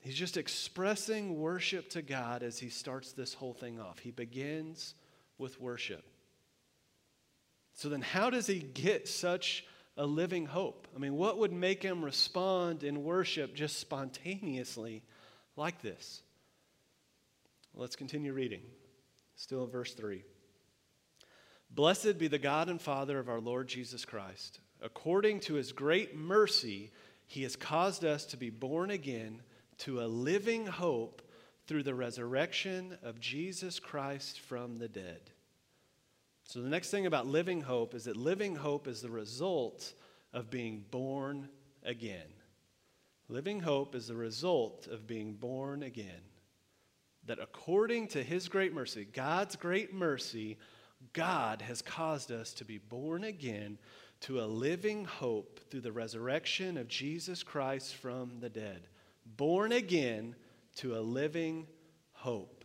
He's 0.00 0.14
just 0.14 0.36
expressing 0.36 1.38
worship 1.38 1.90
to 1.90 2.02
God 2.02 2.42
as 2.42 2.58
he 2.58 2.68
starts 2.68 3.12
this 3.12 3.34
whole 3.34 3.54
thing 3.54 3.80
off. 3.80 3.98
He 3.98 4.10
begins 4.10 4.94
with 5.36 5.60
worship. 5.60 6.04
So, 7.76 7.88
then 7.88 8.02
how 8.02 8.30
does 8.30 8.48
he 8.48 8.58
get 8.58 9.06
such 9.06 9.64
a 9.96 10.06
living 10.06 10.46
hope. 10.46 10.86
I 10.94 10.98
mean, 10.98 11.14
what 11.14 11.38
would 11.38 11.52
make 11.52 11.82
him 11.82 12.04
respond 12.04 12.84
in 12.84 13.02
worship 13.02 13.54
just 13.54 13.78
spontaneously 13.78 15.02
like 15.56 15.80
this? 15.80 16.22
Let's 17.74 17.96
continue 17.96 18.32
reading. 18.32 18.62
Still 19.36 19.64
in 19.64 19.70
verse 19.70 19.94
3. 19.94 20.22
Blessed 21.70 22.18
be 22.18 22.28
the 22.28 22.38
God 22.38 22.68
and 22.68 22.80
Father 22.80 23.18
of 23.18 23.28
our 23.28 23.40
Lord 23.40 23.68
Jesus 23.68 24.04
Christ. 24.04 24.60
According 24.82 25.40
to 25.40 25.54
his 25.54 25.72
great 25.72 26.16
mercy, 26.16 26.90
he 27.26 27.42
has 27.42 27.56
caused 27.56 28.04
us 28.04 28.24
to 28.26 28.36
be 28.36 28.50
born 28.50 28.90
again 28.90 29.42
to 29.78 30.00
a 30.00 30.06
living 30.06 30.66
hope 30.66 31.22
through 31.66 31.82
the 31.82 31.94
resurrection 31.94 32.96
of 33.02 33.18
Jesus 33.18 33.80
Christ 33.80 34.40
from 34.40 34.78
the 34.78 34.88
dead 34.88 35.20
so, 36.48 36.62
the 36.62 36.68
next 36.68 36.90
thing 36.90 37.06
about 37.06 37.26
living 37.26 37.60
hope 37.60 37.92
is 37.92 38.04
that 38.04 38.16
living 38.16 38.54
hope 38.54 38.86
is 38.86 39.02
the 39.02 39.10
result 39.10 39.92
of 40.32 40.48
being 40.48 40.84
born 40.92 41.48
again. 41.84 42.28
Living 43.28 43.58
hope 43.58 43.96
is 43.96 44.06
the 44.06 44.14
result 44.14 44.86
of 44.86 45.08
being 45.08 45.34
born 45.34 45.82
again. 45.82 46.22
That 47.24 47.40
according 47.40 48.08
to 48.08 48.22
his 48.22 48.46
great 48.46 48.72
mercy, 48.72 49.04
God's 49.04 49.56
great 49.56 49.92
mercy, 49.92 50.56
God 51.12 51.62
has 51.62 51.82
caused 51.82 52.30
us 52.30 52.52
to 52.54 52.64
be 52.64 52.78
born 52.78 53.24
again 53.24 53.76
to 54.20 54.40
a 54.40 54.46
living 54.46 55.04
hope 55.04 55.60
through 55.68 55.80
the 55.80 55.90
resurrection 55.90 56.76
of 56.78 56.86
Jesus 56.86 57.42
Christ 57.42 57.96
from 57.96 58.38
the 58.38 58.48
dead. 58.48 58.86
Born 59.36 59.72
again 59.72 60.36
to 60.76 60.96
a 60.96 61.00
living 61.00 61.66
hope. 62.12 62.55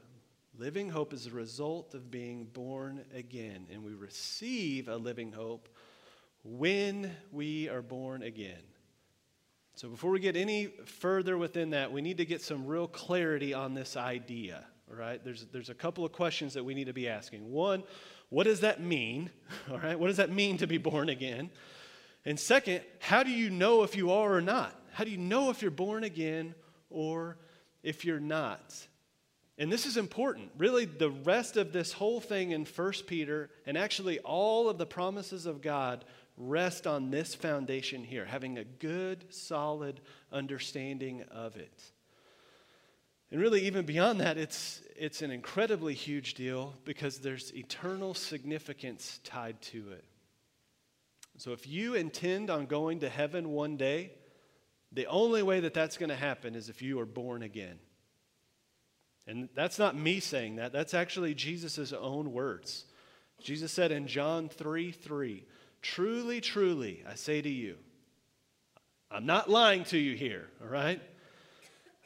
Living 0.62 0.90
hope 0.90 1.12
is 1.12 1.26
a 1.26 1.32
result 1.32 1.96
of 1.96 2.12
being 2.12 2.44
born 2.46 3.04
again, 3.16 3.66
and 3.72 3.84
we 3.84 3.96
receive 3.96 4.90
a 4.90 4.96
living 4.96 5.32
hope 5.32 5.68
when 6.44 7.12
we 7.32 7.68
are 7.68 7.82
born 7.82 8.22
again. 8.22 8.62
So, 9.74 9.90
before 9.90 10.12
we 10.12 10.20
get 10.20 10.36
any 10.36 10.68
further 10.86 11.36
within 11.36 11.72
that, 11.72 11.92
we 11.92 12.04
need 12.04 12.18
to 12.18 12.26
get 12.26 12.44
some 12.44 12.68
real 12.68 12.88
clarity 12.88 13.56
on 13.56 13.74
this 13.74 13.98
idea. 13.98 14.64
All 14.88 14.96
right, 14.96 15.20
there's, 15.26 15.48
there's 15.52 15.72
a 15.72 15.74
couple 15.74 16.06
of 16.06 16.12
questions 16.12 16.54
that 16.54 16.64
we 16.64 16.76
need 16.76 16.86
to 16.86 16.94
be 16.94 17.10
asking. 17.10 17.50
One, 17.50 17.82
what 18.30 18.44
does 18.44 18.60
that 18.60 18.80
mean? 18.80 19.32
All 19.72 19.80
right, 19.80 19.98
what 19.98 20.10
does 20.10 20.18
that 20.18 20.30
mean 20.30 20.60
to 20.60 20.68
be 20.68 20.78
born 20.78 21.10
again? 21.10 21.50
And 22.24 22.40
second, 22.40 22.82
how 23.00 23.24
do 23.24 23.32
you 23.32 23.50
know 23.50 23.82
if 23.82 23.96
you 23.96 24.12
are 24.12 24.36
or 24.36 24.42
not? 24.42 24.80
How 24.92 25.06
do 25.06 25.10
you 25.10 25.18
know 25.18 25.50
if 25.50 25.64
you're 25.64 25.72
born 25.72 26.04
again 26.04 26.54
or 26.92 27.40
if 27.82 28.06
you're 28.06 28.20
not? 28.20 28.90
And 29.58 29.72
this 29.72 29.86
is 29.86 29.98
important. 29.98 30.50
Really, 30.58 30.86
the 30.86 31.12
rest 31.12 31.58
of 31.58 31.72
this 31.72 31.94
whole 31.94 32.20
thing 32.20 32.52
in 32.52 32.66
1 32.66 32.94
Peter, 33.06 33.50
and 33.66 33.78
actually 33.78 34.20
all 34.20 34.70
of 34.70 34.78
the 34.78 34.86
promises 34.86 35.46
of 35.46 35.62
God, 35.62 36.06
rest 36.38 36.88
on 36.88 37.12
this 37.12 37.36
foundation 37.36 38.04
here, 38.04 38.26
having 38.26 38.58
a 38.58 38.64
good, 38.64 39.32
solid 39.34 40.00
understanding 40.32 41.24
of 41.30 41.58
it. 41.58 41.84
And 43.30 43.40
really, 43.40 43.62
even 43.62 43.86
beyond 43.86 44.20
that, 44.20 44.38
it's, 44.38 44.82
it's 44.98 45.22
an 45.22 45.32
incredibly 45.32 45.94
huge 45.94 46.34
deal 46.34 46.74
because 46.84 47.20
there's 47.20 47.54
eternal 47.54 48.14
significance 48.14 49.20
tied 49.24 49.62
to 49.64 49.92
it. 49.92 50.04
So, 51.38 51.54
if 51.54 51.66
you 51.66 51.96
intend 51.96 52.50
on 52.50 52.66
going 52.66 53.00
to 53.00 53.10
heaven 53.10 53.52
one 53.52 53.78
day, 53.78 54.12
the 54.92 55.06
only 55.06 55.42
way 55.44 55.62
that 55.62 55.74
that's 55.74 55.98
going 55.98 56.10
to 56.10 56.16
happen 56.16 56.56
is 56.56 56.68
if 56.68 56.82
you 56.82 57.00
are 57.00 57.06
born 57.06 57.42
again. 57.42 57.80
And 59.28 59.50
that's 59.54 59.78
not 59.78 59.96
me 59.96 60.20
saying 60.20 60.56
that, 60.56 60.72
that's 60.72 60.94
actually 60.94 61.34
Jesus' 61.34 61.94
own 61.94 62.32
words. 62.32 62.86
Jesus 63.42 63.72
said 63.72 63.92
in 63.92 64.08
John 64.08 64.50
3 64.50 64.92
3, 64.92 65.46
Truly, 65.82 66.42
truly, 66.42 67.04
I 67.10 67.16
say 67.16 67.42
to 67.42 67.50
you, 67.50 67.76
I'm 69.10 69.26
not 69.26 69.50
lying 69.50 69.84
to 69.86 69.98
you 69.98 70.16
here, 70.16 70.48
all 70.62 70.70
right? 70.70 71.02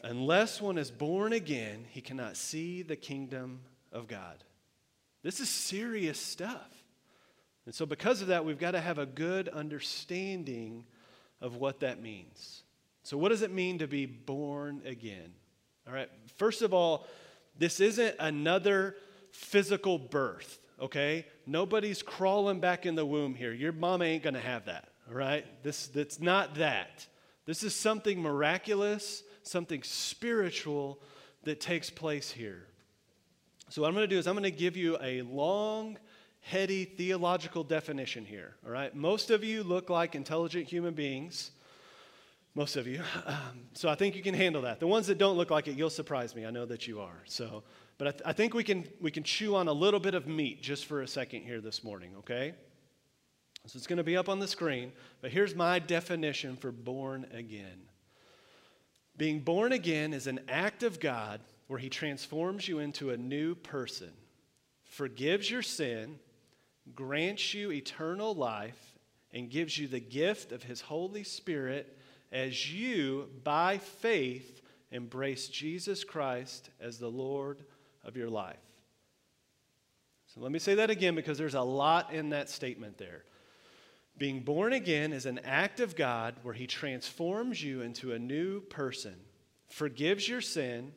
Unless 0.03 0.61
one 0.61 0.77
is 0.77 0.91
born 0.91 1.33
again, 1.33 1.85
he 1.89 2.01
cannot 2.01 2.37
see 2.37 2.83
the 2.83 2.95
kingdom 2.95 3.61
of 3.91 4.07
God. 4.07 4.43
This 5.23 5.39
is 5.39 5.49
serious 5.49 6.19
stuff. 6.19 6.71
And 7.65 7.73
so, 7.73 7.85
because 7.85 8.21
of 8.21 8.27
that, 8.27 8.45
we've 8.45 8.59
got 8.59 8.71
to 8.71 8.81
have 8.81 8.99
a 8.99 9.05
good 9.07 9.49
understanding 9.49 10.85
of 11.41 11.55
what 11.55 11.79
that 11.79 12.01
means. 12.01 12.63
So, 13.01 13.17
what 13.17 13.29
does 13.29 13.41
it 13.41 13.51
mean 13.51 13.79
to 13.79 13.87
be 13.87 14.05
born 14.05 14.81
again? 14.85 15.33
All 15.87 15.93
right, 15.93 16.09
first 16.37 16.61
of 16.61 16.73
all, 16.73 17.05
this 17.57 17.79
isn't 17.79 18.15
another 18.19 18.95
physical 19.31 19.99
birth, 19.99 20.59
okay? 20.81 21.25
Nobody's 21.45 22.01
crawling 22.01 22.59
back 22.59 22.85
in 22.85 22.95
the 22.95 23.05
womb 23.05 23.35
here. 23.35 23.53
Your 23.53 23.71
mom 23.71 24.01
ain't 24.01 24.23
gonna 24.23 24.39
have 24.39 24.65
that, 24.65 24.89
all 25.07 25.15
right? 25.15 25.45
This, 25.63 25.87
that's 25.87 26.19
not 26.19 26.55
that. 26.55 27.05
This 27.45 27.61
is 27.61 27.75
something 27.75 28.21
miraculous, 28.21 29.23
something 29.43 29.83
spiritual 29.83 30.99
that 31.43 31.61
takes 31.61 31.89
place 31.89 32.31
here. 32.31 32.65
So, 33.69 33.81
what 33.81 33.89
I'm 33.89 33.93
gonna 33.93 34.07
do 34.07 34.17
is 34.17 34.27
I'm 34.27 34.35
gonna 34.35 34.49
give 34.49 34.75
you 34.75 34.97
a 35.01 35.21
long, 35.21 35.97
heady 36.41 36.85
theological 36.85 37.63
definition 37.63 38.25
here, 38.25 38.55
all 38.65 38.71
right? 38.71 38.95
Most 38.95 39.29
of 39.29 39.43
you 39.43 39.63
look 39.63 39.89
like 39.89 40.15
intelligent 40.15 40.67
human 40.67 40.95
beings 40.95 41.51
most 42.55 42.77
of 42.77 42.87
you. 42.87 43.01
Um, 43.25 43.67
so 43.73 43.89
I 43.89 43.95
think 43.95 44.15
you 44.15 44.23
can 44.23 44.33
handle 44.33 44.61
that. 44.63 44.79
The 44.79 44.87
ones 44.87 45.07
that 45.07 45.17
don't 45.17 45.35
look 45.35 45.51
like 45.51 45.67
it, 45.67 45.75
you'll 45.75 45.89
surprise 45.89 46.35
me. 46.35 46.45
I 46.45 46.51
know 46.51 46.65
that 46.65 46.87
you 46.87 47.01
are. 47.01 47.21
So, 47.25 47.63
but 47.97 48.07
I, 48.07 48.11
th- 48.11 48.23
I 48.25 48.33
think 48.33 48.53
we 48.53 48.63
can 48.63 48.87
we 49.01 49.11
can 49.11 49.23
chew 49.23 49.55
on 49.55 49.67
a 49.67 49.73
little 49.73 49.99
bit 49.99 50.13
of 50.13 50.25
meat 50.25 50.61
just 50.61 50.85
for 50.85 51.01
a 51.01 51.07
second 51.07 51.41
here 51.41 51.59
this 51.59 51.83
morning. 51.83 52.11
Okay. 52.19 52.53
So 53.67 53.77
it's 53.77 53.87
going 53.87 53.97
to 53.97 54.03
be 54.03 54.15
up 54.15 54.29
on 54.29 54.39
the 54.39 54.47
screen. 54.47 54.91
But 55.21 55.31
here's 55.31 55.55
my 55.55 55.79
definition 55.79 56.55
for 56.55 56.71
born 56.71 57.25
again. 57.33 57.89
Being 59.17 59.39
born 59.39 59.71
again 59.71 60.13
is 60.13 60.27
an 60.27 60.39
act 60.47 60.83
of 60.83 60.99
God 60.99 61.41
where 61.67 61.79
He 61.79 61.89
transforms 61.89 62.67
you 62.67 62.79
into 62.79 63.09
a 63.09 63.17
new 63.17 63.55
person, 63.55 64.11
forgives 64.83 65.49
your 65.49 65.63
sin, 65.63 66.19
grants 66.93 67.53
you 67.53 67.71
eternal 67.71 68.35
life, 68.35 68.93
and 69.31 69.49
gives 69.49 69.77
you 69.77 69.87
the 69.87 69.99
gift 69.99 70.51
of 70.51 70.63
His 70.63 70.81
Holy 70.81 71.23
Spirit 71.23 71.94
as 72.35 72.69
you, 72.69 73.29
by 73.45 73.77
faith, 73.77 74.61
embrace 74.91 75.47
Jesus 75.47 76.03
Christ 76.03 76.69
as 76.81 76.99
the 76.99 77.07
Lord 77.07 77.63
of 78.03 78.17
your 78.17 78.29
life. 78.29 78.57
So 80.27 80.41
let 80.41 80.51
me 80.51 80.59
say 80.59 80.75
that 80.75 80.89
again 80.89 81.15
because 81.15 81.37
there's 81.37 81.55
a 81.55 81.61
lot 81.61 82.11
in 82.11 82.29
that 82.29 82.49
statement 82.49 82.97
there. 82.97 83.23
Being 84.17 84.41
born 84.41 84.73
again 84.73 85.13
is 85.13 85.25
an 85.25 85.39
act 85.45 85.79
of 85.79 85.95
God 85.95 86.35
where 86.43 86.53
He 86.53 86.67
transforms 86.67 87.63
you 87.63 87.81
into 87.81 88.11
a 88.11 88.19
new 88.19 88.59
person, 88.59 89.15
forgives 89.69 90.27
your 90.27 90.41
sin, 90.41 90.91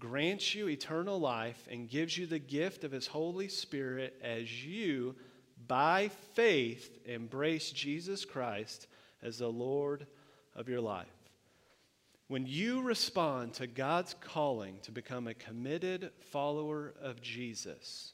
grants 0.00 0.56
you 0.56 0.68
eternal 0.68 1.20
life, 1.20 1.68
and 1.70 1.88
gives 1.88 2.18
you 2.18 2.26
the 2.26 2.40
gift 2.40 2.82
of 2.82 2.90
His 2.90 3.06
Holy 3.06 3.46
Spirit 3.46 4.20
as 4.20 4.64
you, 4.64 5.14
by 5.68 6.10
faith, 6.34 6.98
embrace 7.06 7.70
Jesus 7.70 8.24
Christ 8.24 8.88
as 9.22 9.38
the 9.38 9.48
Lord 9.48 10.08
of 10.54 10.68
your 10.68 10.80
life. 10.80 11.06
When 12.28 12.46
you 12.46 12.82
respond 12.82 13.54
to 13.54 13.66
God's 13.66 14.14
calling 14.20 14.78
to 14.82 14.92
become 14.92 15.26
a 15.26 15.34
committed 15.34 16.10
follower 16.30 16.94
of 17.02 17.20
Jesus, 17.20 18.12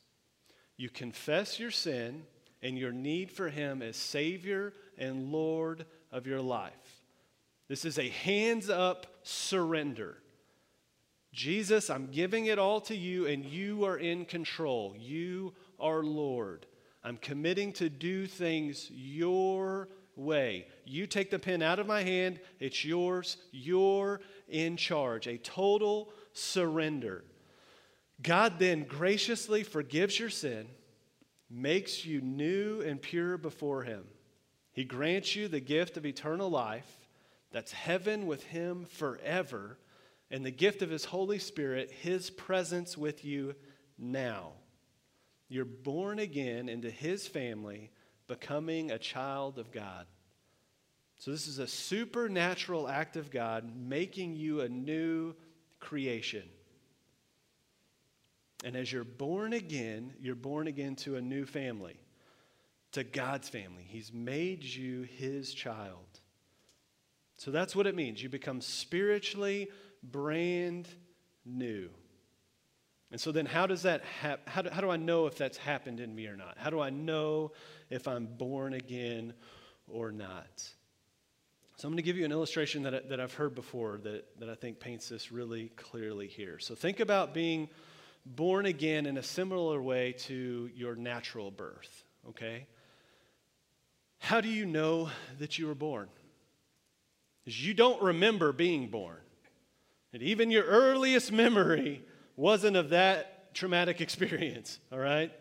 you 0.77 0.91
confess 0.91 1.61
your 1.61 1.71
sin 1.71 2.25
and 2.63 2.79
your 2.79 2.93
need 2.93 3.31
for 3.31 3.49
Him 3.49 3.83
as 3.83 3.97
Savior 3.97 4.73
and 4.99 5.31
Lord 5.31 5.87
of 6.11 6.27
your 6.27 6.41
life. 6.41 6.73
This 7.69 7.85
is 7.85 7.99
a 7.99 8.09
hands 8.09 8.69
up 8.69 9.07
surrender. 9.23 10.17
Jesus, 11.33 11.89
I'm 11.89 12.09
giving 12.11 12.47
it 12.47 12.59
all 12.59 12.81
to 12.83 12.97
you, 12.97 13.27
and 13.27 13.45
you 13.45 13.85
are 13.85 13.97
in 13.97 14.25
control. 14.25 14.97
You 14.99 15.55
are 15.79 16.03
Lord. 16.03 16.67
I'm 17.05 17.17
committing 17.17 17.73
to 17.75 17.89
do 17.89 18.27
things 18.27 18.91
your 18.91 19.89
way. 20.17 20.67
You 20.91 21.07
take 21.07 21.31
the 21.31 21.39
pen 21.39 21.63
out 21.63 21.79
of 21.79 21.87
my 21.87 22.03
hand, 22.03 22.41
it's 22.59 22.85
yours, 22.85 23.37
you're 23.53 24.21
in 24.49 24.77
charge. 24.77 25.29
A 25.29 25.39
total 25.39 26.13
surrender. 26.33 27.23
God 28.21 28.59
then 28.59 28.83
graciously 28.83 29.63
forgives 29.63 30.19
your 30.19 30.31
sin, 30.31 30.67
makes 31.49 32.05
you 32.05 32.21
new 32.21 32.81
and 32.81 33.01
pure 33.01 33.39
before 33.39 33.85
Him. 33.85 34.03
He 34.73 34.83
grants 34.83 35.37
you 35.37 35.47
the 35.47 35.61
gift 35.61 35.97
of 35.97 36.05
eternal 36.05 36.51
life, 36.51 36.99
that's 37.53 37.71
heaven 37.71 38.27
with 38.27 38.43
Him 38.43 38.85
forever, 38.85 39.79
and 40.29 40.45
the 40.45 40.51
gift 40.51 40.83
of 40.83 40.91
His 40.91 41.05
Holy 41.05 41.39
Spirit, 41.39 41.93
His 41.93 42.31
presence 42.31 42.99
with 42.99 43.25
you 43.25 43.55
now. 43.97 44.55
You're 45.49 45.65
born 45.65 46.19
again 46.19 46.69
into 46.69 46.91
His 46.91 47.29
family 47.29 47.93
becoming 48.27 48.91
a 48.91 48.99
child 48.99 49.57
of 49.57 49.71
God. 49.71 50.07
So, 51.21 51.31
this 51.31 51.47
is 51.47 51.59
a 51.59 51.67
supernatural 51.67 52.89
act 52.89 53.17
of 53.17 53.31
God 53.31 53.77
making 53.77 54.37
you 54.37 54.63
a 54.63 54.71
new 54.71 55.35
creation. 55.79 56.45
And 58.65 58.75
as 58.75 58.91
you're 58.91 59.05
born 59.05 59.53
again, 59.53 60.15
you're 60.19 60.35
born 60.35 60.67
again 60.67 60.97
to 60.97 61.17
a 61.17 61.21
new 61.21 61.45
family, 61.45 62.01
to 62.93 63.05
God's 63.05 63.51
family. 63.51 63.85
He's 63.87 64.11
made 64.15 64.65
you 64.65 65.03
his 65.03 65.53
child. 65.53 66.07
So 67.37 67.51
that's 67.51 67.77
what 67.77 67.87
it 67.87 67.95
means. 67.95 68.23
You 68.23 68.31
become 68.31 68.63
spiritually 68.63 69.69
brand 70.03 70.89
new. 71.45 71.91
And 73.11 73.21
so 73.21 73.31
then, 73.31 73.45
how 73.45 73.67
does 73.67 73.83
that 73.83 74.03
happen? 74.05 74.43
how, 74.47 74.63
how 74.73 74.81
do 74.81 74.89
I 74.89 74.97
know 74.97 75.27
if 75.27 75.37
that's 75.37 75.59
happened 75.59 76.01
in 76.01 76.15
me 76.15 76.29
or 76.29 76.37
not? 76.37 76.57
How 76.57 76.71
do 76.71 76.81
I 76.81 76.89
know 76.89 77.53
if 77.91 78.09
I'm 78.09 78.25
born 78.25 78.73
again 78.73 79.35
or 79.87 80.13
not? 80.13 80.71
So 81.81 81.89
I'm 81.89 81.93
going 81.93 81.97
to 81.97 82.03
give 82.03 82.19
you 82.19 82.27
an 82.27 82.33
illustration 82.33 82.83
that, 82.83 82.95
I, 82.95 83.01
that 83.09 83.21
I've 83.21 83.33
heard 83.33 83.55
before 83.55 84.01
that, 84.03 84.39
that 84.39 84.51
I 84.51 84.55
think 84.55 84.81
paints 84.81 85.09
this 85.09 85.33
really 85.33 85.71
clearly 85.77 86.27
here. 86.27 86.59
So 86.59 86.75
think 86.75 87.01
about 87.01 87.33
being 87.33 87.71
born 88.27 88.67
again 88.67 89.07
in 89.07 89.17
a 89.17 89.23
similar 89.23 89.81
way 89.81 90.13
to 90.27 90.69
your 90.75 90.95
natural 90.95 91.51
birth, 91.51 92.05
okay? 92.29 92.67
How 94.19 94.43
do 94.43 94.49
you 94.51 94.67
know 94.67 95.09
that 95.39 95.59
you 95.59 95.69
were 95.69 95.75
born? 95.75 96.11
Because 97.43 97.67
you 97.67 97.73
don't 97.73 98.03
remember 98.03 98.53
being 98.53 98.89
born. 98.89 99.17
And 100.13 100.23
even 100.23 100.51
your 100.51 100.65
earliest 100.65 101.33
memory 101.33 102.05
wasn't 102.37 102.77
of 102.77 102.91
that 102.91 103.55
traumatic 103.55 104.01
experience, 104.03 104.79
all 104.93 104.99
right? 104.99 105.33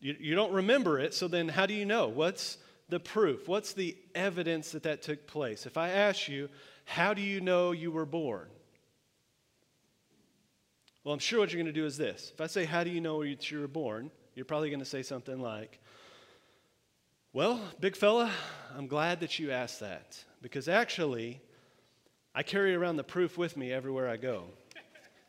You, 0.00 0.16
you 0.18 0.34
don't 0.34 0.54
remember 0.54 0.98
it, 0.98 1.14
so 1.14 1.28
then 1.28 1.46
how 1.46 1.66
do 1.66 1.74
you 1.74 1.84
know? 1.84 2.08
What's 2.08 2.58
the 2.88 3.00
proof? 3.00 3.48
What's 3.48 3.72
the 3.72 3.96
evidence 4.14 4.72
that 4.72 4.84
that 4.84 5.02
took 5.02 5.26
place? 5.26 5.66
If 5.66 5.76
I 5.76 5.90
ask 5.90 6.28
you, 6.28 6.48
how 6.84 7.14
do 7.14 7.22
you 7.22 7.40
know 7.40 7.72
you 7.72 7.90
were 7.90 8.06
born? 8.06 8.48
Well, 11.04 11.14
I'm 11.14 11.20
sure 11.20 11.38
what 11.38 11.52
you're 11.52 11.62
going 11.62 11.72
to 11.72 11.80
do 11.80 11.86
is 11.86 11.96
this. 11.96 12.32
If 12.34 12.40
I 12.40 12.46
say, 12.46 12.64
How 12.64 12.84
do 12.84 12.90
you 12.90 13.00
know 13.00 13.22
you 13.22 13.36
were 13.52 13.68
born? 13.68 14.10
You're 14.34 14.44
probably 14.44 14.68
going 14.68 14.80
to 14.80 14.86
say 14.86 15.02
something 15.02 15.40
like, 15.40 15.80
Well, 17.32 17.60
big 17.80 17.96
fella, 17.96 18.30
I'm 18.76 18.86
glad 18.86 19.20
that 19.20 19.38
you 19.38 19.50
asked 19.50 19.80
that 19.80 20.22
because 20.42 20.68
actually, 20.68 21.40
I 22.34 22.42
carry 22.42 22.74
around 22.74 22.96
the 22.96 23.04
proof 23.04 23.38
with 23.38 23.56
me 23.56 23.72
everywhere 23.72 24.08
I 24.08 24.16
go. 24.16 24.44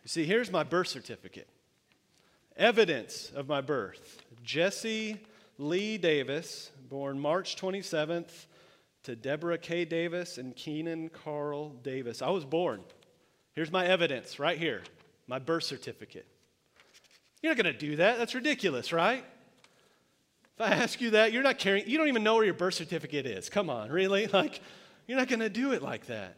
You 0.04 0.10
see, 0.10 0.26
here's 0.26 0.52
my 0.52 0.63
birth 0.63 0.88
certificate 0.88 1.48
evidence 2.58 3.32
of 3.34 3.48
my 3.48 3.62
birth. 3.62 4.22
Jesse 4.43 5.17
Lee 5.58 5.98
Davis, 5.98 6.72
born 6.89 7.19
March 7.19 7.56
27th 7.56 8.47
to 9.04 9.15
Deborah 9.15 9.60
K. 9.60 9.86
Davis 9.86 10.39
and 10.39 10.56
Keenan 10.56 11.10
Carl 11.10 11.69
Davis. 11.69 12.21
I 12.21 12.30
was 12.32 12.45
born. 12.45 12.82
Here's 13.54 13.71
my 13.71 13.86
evidence 13.86 14.39
right 14.39 14.58
here 14.58 14.82
my 15.28 15.38
birth 15.38 15.63
certificate. 15.63 16.25
You're 17.41 17.54
not 17.54 17.63
going 17.63 17.71
to 17.73 17.80
do 17.80 17.97
that. 17.97 18.17
That's 18.17 18.34
ridiculous, 18.34 18.91
right? 18.91 19.23
If 20.56 20.62
I 20.62 20.71
ask 20.71 20.99
you 20.99 21.12
that, 21.12 21.32
you're 21.32 21.43
not 21.43 21.60
carrying, 21.60 21.88
you 21.88 21.97
don't 21.97 22.08
even 22.08 22.23
know 22.23 22.36
where 22.36 22.43
your 22.43 22.56
birth 22.56 22.73
certificate 22.73 23.28
is. 23.28 23.47
Come 23.47 23.69
on, 23.69 23.89
really? 23.89 24.28
Like, 24.34 24.60
you're 25.08 25.17
not 25.17 25.28
going 25.28 25.39
to 25.39 25.49
do 25.49 25.71
it 25.71 25.82
like 25.82 26.08
that. 26.08 26.36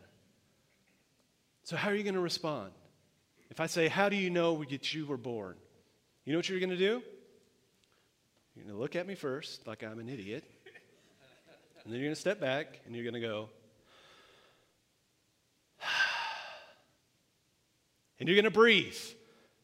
So, 1.63 1.75
how 1.75 1.89
are 1.89 1.95
you 1.95 2.03
going 2.03 2.15
to 2.15 2.21
respond? 2.21 2.71
If 3.49 3.59
I 3.59 3.67
say, 3.67 3.87
How 3.87 4.09
do 4.09 4.15
you 4.15 4.29
know 4.29 4.63
that 4.69 4.93
you 4.93 5.05
were 5.05 5.17
born? 5.17 5.55
You 6.25 6.33
know 6.33 6.39
what 6.39 6.49
you're 6.49 6.59
going 6.59 6.69
to 6.69 6.77
do? 6.77 7.01
You're 8.55 8.65
going 8.65 8.75
to 8.75 8.81
look 8.81 8.95
at 8.95 9.07
me 9.07 9.15
first 9.15 9.65
like 9.65 9.83
I'm 9.83 9.99
an 9.99 10.09
idiot. 10.09 10.43
And 11.83 11.91
then 11.91 11.99
you're 11.99 12.07
going 12.07 12.15
to 12.15 12.21
step 12.21 12.39
back 12.39 12.79
and 12.85 12.95
you're 12.95 13.03
going 13.03 13.19
to 13.19 13.27
go, 13.27 13.49
and 18.19 18.27
you're 18.27 18.35
going 18.35 18.45
to 18.45 18.51
breathe 18.51 18.97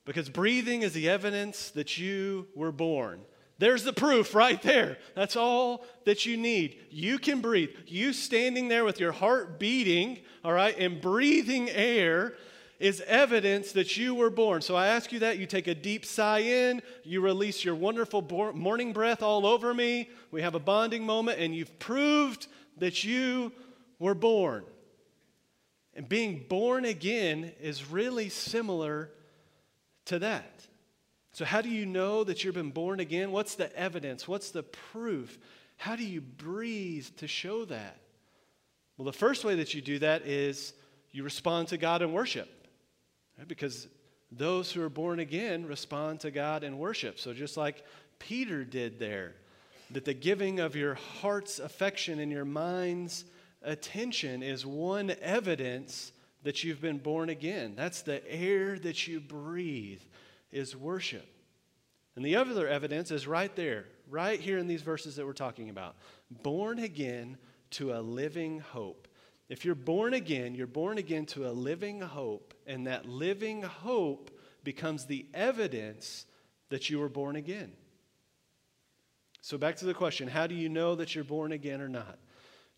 because 0.06 0.30
breathing 0.30 0.82
is 0.82 0.94
the 0.94 1.10
evidence 1.10 1.70
that 1.72 1.98
you 1.98 2.48
were 2.56 2.72
born. 2.72 3.22
There's 3.60 3.84
the 3.84 3.94
proof 3.94 4.34
right 4.34 4.62
there. 4.62 4.98
That's 5.16 5.36
all 5.36 5.84
that 6.06 6.26
you 6.26 6.38
need. 6.38 6.80
You 6.90 7.20
can 7.20 7.42
breathe. 7.42 7.70
You 7.88 8.14
standing 8.14 8.68
there 8.68 8.86
with 8.86 9.00
your 9.00 9.12
heart 9.12 9.60
beating, 9.60 10.20
all 10.44 10.54
right, 10.54 10.78
and 10.78 11.02
breathing 11.02 11.70
air 11.70 12.36
is 12.80 13.02
evidence 13.08 13.72
that 13.72 13.98
you 13.98 14.14
were 14.14 14.30
born. 14.30 14.62
So 14.62 14.76
I 14.76 14.88
ask 14.88 15.12
you 15.12 15.20
that. 15.20 15.40
You 15.40 15.46
take 15.46 15.68
a 15.68 15.76
deep 15.76 16.06
sigh 16.06 16.40
in, 16.40 16.82
you 17.04 17.22
release 17.22 17.66
your 17.66 17.76
wonderful 17.76 18.22
morning 18.54 18.94
breath 18.94 19.24
all 19.24 19.46
over 19.46 19.74
me. 19.74 20.10
We 20.32 20.42
have 20.42 20.56
a 20.56 20.60
bonding 20.60 21.06
moment, 21.06 21.40
and 21.40 21.56
you've 21.56 21.80
proved 21.80 22.48
that 22.78 23.04
you 23.04 23.52
were 24.00 24.14
born. 24.14 24.64
And 25.96 26.08
being 26.08 26.46
born 26.48 26.86
again 26.86 27.52
is 27.60 27.90
really 27.90 28.30
similar 28.30 29.10
to 30.06 30.20
that. 30.20 30.68
So, 31.32 31.46
how 31.46 31.62
do 31.62 31.70
you 31.70 31.86
know 31.86 32.24
that 32.24 32.44
you've 32.44 32.56
been 32.56 32.72
born 32.72 33.00
again? 33.00 33.32
What's 33.32 33.56
the 33.56 33.76
evidence? 33.76 34.28
What's 34.28 34.52
the 34.52 34.64
proof? 34.64 35.38
How 35.78 35.96
do 35.96 36.04
you 36.04 36.22
breathe 36.22 37.08
to 37.18 37.28
show 37.28 37.66
that? 37.66 38.00
Well, 38.98 39.06
the 39.06 39.14
first 39.14 39.46
way 39.46 39.56
that 39.56 39.74
you 39.74 39.82
do 39.82 40.00
that 40.00 40.24
is 40.24 40.74
you 41.12 41.24
respond 41.24 41.68
to 41.70 41.78
God 41.78 42.02
in 42.02 42.12
worship. 42.12 42.50
Right? 43.38 43.48
Because 43.48 43.88
those 44.32 44.72
who 44.72 44.82
are 44.82 44.90
born 44.90 45.20
again 45.20 45.66
respond 45.66 46.20
to 46.22 46.32
God 46.32 46.64
in 46.64 46.78
worship. 46.78 47.20
So 47.20 47.34
just 47.34 47.58
like 47.58 47.84
Peter 48.20 48.64
did 48.64 49.00
there, 49.00 49.36
that 49.92 50.06
the 50.06 50.14
giving 50.14 50.60
of 50.60 50.76
your 50.76 50.96
heart's 50.96 51.60
affection 51.60 52.20
and 52.20 52.32
your 52.32 52.46
mind's 52.46 53.26
attention 53.64 54.44
is 54.44 54.66
one 54.66 55.16
evidence 55.22 56.12
that 56.44 56.64
you've 56.64 56.82
been 56.82 56.98
born 56.98 57.30
again. 57.30 57.74
That's 57.76 58.02
the 58.02 58.22
air 58.30 58.78
that 58.80 59.08
you 59.08 59.20
breathe 59.20 60.02
is 60.52 60.76
worship. 60.76 61.26
And 62.16 62.26
the 62.26 62.36
other 62.36 62.68
evidence 62.68 63.12
is 63.12 63.28
right 63.28 63.56
there, 63.56 63.86
right 64.10 64.40
here 64.40 64.58
in 64.58 64.68
these 64.68 64.82
verses 64.82 65.16
that 65.16 65.26
we're 65.26 65.34
talking 65.34 65.70
about. 65.70 65.96
Born 66.44 66.80
again 66.80 67.38
to 67.72 67.94
a 67.94 68.00
living 68.02 68.60
hope. 68.60 69.07
If 69.50 69.64
you're 69.64 69.76
born 69.76 70.14
again, 70.14 70.56
you're 70.56 70.68
born 70.68 70.98
again 70.98 71.26
to 71.28 71.48
a 71.48 71.52
living 71.52 72.02
hope, 72.02 72.54
and 72.66 72.88
that 72.88 73.08
living 73.08 73.62
hope 73.62 74.30
becomes 74.64 75.06
the 75.06 75.26
evidence 75.34 76.26
that 76.70 76.90
you 76.90 77.00
were 77.00 77.10
born 77.10 77.38
again. 77.38 77.72
So, 79.42 79.58
back 79.58 79.78
to 79.78 79.86
the 79.86 79.94
question 79.94 80.28
how 80.28 80.48
do 80.48 80.56
you 80.56 80.68
know 80.68 80.96
that 80.96 81.16
you're 81.16 81.24
born 81.24 81.54
again 81.54 81.80
or 81.80 81.88
not? 81.88 82.20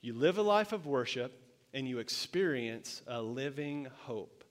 You 0.01 0.13
live 0.13 0.37
a 0.37 0.43
life 0.43 0.71
of 0.71 0.85
worship 0.85 1.33
and 1.73 1.87
you 1.87 1.99
experience 1.99 3.01
a 3.07 3.21
living 3.21 3.87
hope, 4.03 4.43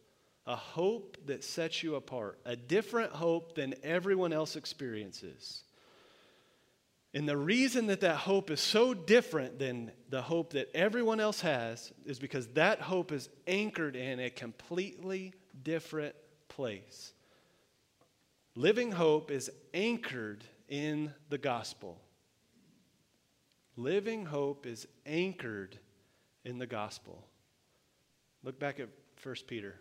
a 0.46 0.56
hope 0.56 1.16
that 1.26 1.44
sets 1.44 1.82
you 1.82 1.94
apart, 1.94 2.40
a 2.44 2.56
different 2.56 3.12
hope 3.12 3.54
than 3.54 3.74
everyone 3.84 4.32
else 4.32 4.56
experiences. 4.56 5.62
And 7.14 7.28
the 7.28 7.36
reason 7.36 7.86
that 7.86 8.00
that 8.02 8.16
hope 8.16 8.50
is 8.50 8.60
so 8.60 8.92
different 8.92 9.58
than 9.58 9.92
the 10.10 10.20
hope 10.20 10.52
that 10.52 10.70
everyone 10.74 11.20
else 11.20 11.40
has 11.40 11.92
is 12.04 12.18
because 12.18 12.48
that 12.48 12.80
hope 12.80 13.12
is 13.12 13.30
anchored 13.46 13.96
in 13.96 14.20
a 14.20 14.30
completely 14.30 15.32
different 15.62 16.14
place. 16.48 17.14
Living 18.54 18.92
hope 18.92 19.30
is 19.30 19.50
anchored 19.72 20.44
in 20.68 21.14
the 21.30 21.38
gospel. 21.38 21.98
Living 23.76 24.26
hope 24.26 24.66
is 24.66 24.86
anchored 25.06 25.78
in 26.44 26.58
the 26.58 26.66
gospel. 26.66 27.24
Look 28.42 28.58
back 28.58 28.80
at 28.80 28.88
1 29.22 29.34
Peter. 29.46 29.80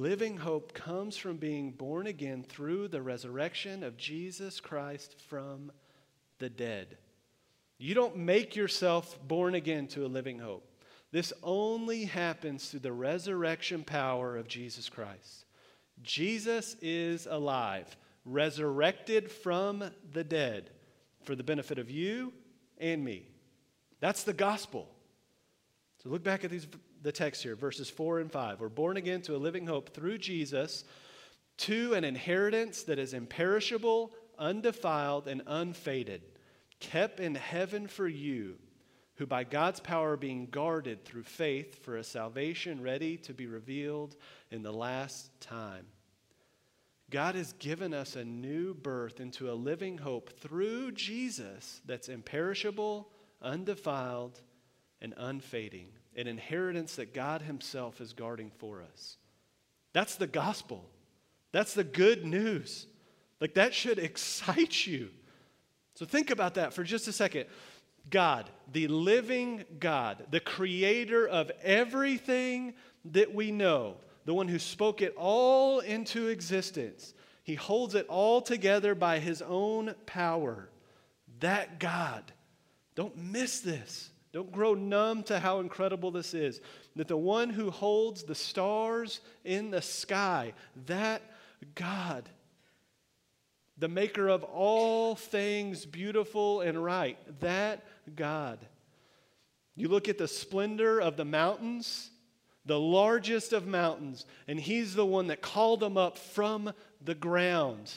Living 0.00 0.38
hope 0.38 0.72
comes 0.72 1.18
from 1.18 1.36
being 1.36 1.72
born 1.72 2.06
again 2.06 2.42
through 2.42 2.88
the 2.88 3.02
resurrection 3.02 3.84
of 3.84 3.98
Jesus 3.98 4.58
Christ 4.58 5.14
from 5.28 5.70
the 6.38 6.48
dead. 6.48 6.96
You 7.76 7.94
don't 7.94 8.16
make 8.16 8.56
yourself 8.56 9.18
born 9.28 9.54
again 9.54 9.88
to 9.88 10.06
a 10.06 10.08
living 10.08 10.38
hope. 10.38 10.66
This 11.12 11.34
only 11.42 12.06
happens 12.06 12.70
through 12.70 12.80
the 12.80 12.94
resurrection 12.94 13.84
power 13.84 14.38
of 14.38 14.48
Jesus 14.48 14.88
Christ. 14.88 15.44
Jesus 16.02 16.76
is 16.80 17.26
alive, 17.26 17.94
resurrected 18.24 19.30
from 19.30 19.84
the 20.14 20.24
dead 20.24 20.70
for 21.24 21.34
the 21.34 21.44
benefit 21.44 21.78
of 21.78 21.90
you 21.90 22.32
and 22.78 23.04
me. 23.04 23.28
That's 24.00 24.22
the 24.22 24.32
gospel. 24.32 24.88
So 26.02 26.08
look 26.08 26.24
back 26.24 26.42
at 26.42 26.50
these 26.50 26.68
the 27.02 27.12
text 27.12 27.42
here, 27.42 27.56
verses 27.56 27.88
4 27.88 28.20
and 28.20 28.30
5. 28.30 28.60
We're 28.60 28.68
born 28.68 28.96
again 28.96 29.22
to 29.22 29.36
a 29.36 29.38
living 29.38 29.66
hope 29.66 29.94
through 29.94 30.18
Jesus, 30.18 30.84
to 31.58 31.94
an 31.94 32.04
inheritance 32.04 32.82
that 32.84 32.98
is 32.98 33.14
imperishable, 33.14 34.12
undefiled, 34.38 35.28
and 35.28 35.42
unfaded, 35.46 36.22
kept 36.78 37.20
in 37.20 37.34
heaven 37.34 37.86
for 37.86 38.08
you, 38.08 38.56
who 39.16 39.26
by 39.26 39.44
God's 39.44 39.80
power 39.80 40.12
are 40.12 40.16
being 40.16 40.46
guarded 40.46 41.04
through 41.04 41.24
faith 41.24 41.82
for 41.84 41.96
a 41.96 42.04
salvation 42.04 42.82
ready 42.82 43.16
to 43.18 43.34
be 43.34 43.46
revealed 43.46 44.16
in 44.50 44.62
the 44.62 44.72
last 44.72 45.30
time. 45.40 45.86
God 47.10 47.34
has 47.34 47.52
given 47.54 47.92
us 47.92 48.14
a 48.14 48.24
new 48.24 48.72
birth 48.72 49.20
into 49.20 49.50
a 49.50 49.54
living 49.54 49.98
hope 49.98 50.38
through 50.38 50.92
Jesus 50.92 51.80
that's 51.84 52.08
imperishable, 52.08 53.08
undefiled, 53.42 54.40
and 55.00 55.12
unfading 55.16 55.88
an 56.16 56.26
inheritance 56.26 56.96
that 56.96 57.14
God 57.14 57.42
Himself 57.42 58.00
is 58.00 58.12
guarding 58.12 58.50
for 58.58 58.82
us. 58.82 59.16
That's 59.92 60.16
the 60.16 60.26
gospel. 60.26 60.84
That's 61.52 61.74
the 61.74 61.84
good 61.84 62.24
news. 62.24 62.86
Like 63.40 63.54
that 63.54 63.74
should 63.74 63.98
excite 63.98 64.86
you. 64.86 65.10
So 65.94 66.06
think 66.06 66.30
about 66.30 66.54
that 66.54 66.72
for 66.72 66.84
just 66.84 67.08
a 67.08 67.12
second. 67.12 67.46
God, 68.08 68.48
the 68.72 68.88
living 68.88 69.64
God, 69.78 70.26
the 70.30 70.40
creator 70.40 71.28
of 71.28 71.50
everything 71.62 72.74
that 73.12 73.34
we 73.34 73.50
know, 73.50 73.96
the 74.24 74.34
one 74.34 74.48
who 74.48 74.58
spoke 74.58 75.02
it 75.02 75.14
all 75.16 75.80
into 75.80 76.28
existence, 76.28 77.14
he 77.42 77.54
holds 77.54 77.94
it 77.94 78.06
all 78.08 78.40
together 78.40 78.94
by 78.94 79.18
his 79.18 79.42
own 79.42 79.94
power. 80.06 80.68
That 81.40 81.80
God, 81.80 82.32
don't 82.94 83.16
miss 83.16 83.60
this. 83.60 84.09
Don't 84.32 84.52
grow 84.52 84.74
numb 84.74 85.24
to 85.24 85.40
how 85.40 85.60
incredible 85.60 86.10
this 86.10 86.34
is. 86.34 86.60
That 86.94 87.08
the 87.08 87.16
one 87.16 87.50
who 87.50 87.70
holds 87.70 88.22
the 88.22 88.34
stars 88.34 89.20
in 89.44 89.70
the 89.70 89.82
sky, 89.82 90.52
that 90.86 91.22
God, 91.74 92.28
the 93.76 93.88
maker 93.88 94.28
of 94.28 94.44
all 94.44 95.16
things 95.16 95.84
beautiful 95.84 96.60
and 96.60 96.82
right, 96.82 97.18
that 97.40 97.84
God. 98.14 98.58
You 99.74 99.88
look 99.88 100.08
at 100.08 100.18
the 100.18 100.28
splendor 100.28 101.00
of 101.00 101.16
the 101.16 101.24
mountains, 101.24 102.10
the 102.66 102.78
largest 102.78 103.52
of 103.52 103.66
mountains, 103.66 104.26
and 104.46 104.60
He's 104.60 104.94
the 104.94 105.06
one 105.06 105.28
that 105.28 105.42
called 105.42 105.80
them 105.80 105.96
up 105.96 106.18
from 106.18 106.72
the 107.04 107.14
ground. 107.14 107.92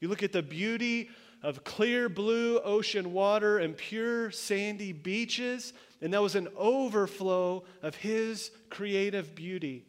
You 0.00 0.08
look 0.08 0.22
at 0.22 0.32
the 0.32 0.42
beauty 0.42 1.08
of 1.44 1.62
clear 1.62 2.08
blue 2.08 2.58
ocean 2.60 3.12
water 3.12 3.58
and 3.58 3.76
pure 3.76 4.30
sandy 4.30 4.92
beaches, 4.92 5.74
and 6.00 6.14
that 6.14 6.22
was 6.22 6.34
an 6.34 6.48
overflow 6.56 7.64
of 7.82 7.94
His 7.94 8.50
creative 8.70 9.34
beauty. 9.34 9.84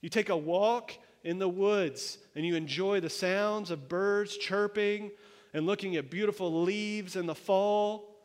You 0.00 0.08
take 0.08 0.28
a 0.28 0.36
walk 0.36 0.92
in 1.24 1.40
the 1.40 1.48
woods 1.48 2.18
and 2.36 2.46
you 2.46 2.54
enjoy 2.54 3.00
the 3.00 3.10
sounds 3.10 3.72
of 3.72 3.88
birds 3.88 4.36
chirping 4.36 5.10
and 5.52 5.66
looking 5.66 5.96
at 5.96 6.08
beautiful 6.08 6.62
leaves 6.62 7.16
in 7.16 7.26
the 7.26 7.34
fall 7.34 8.16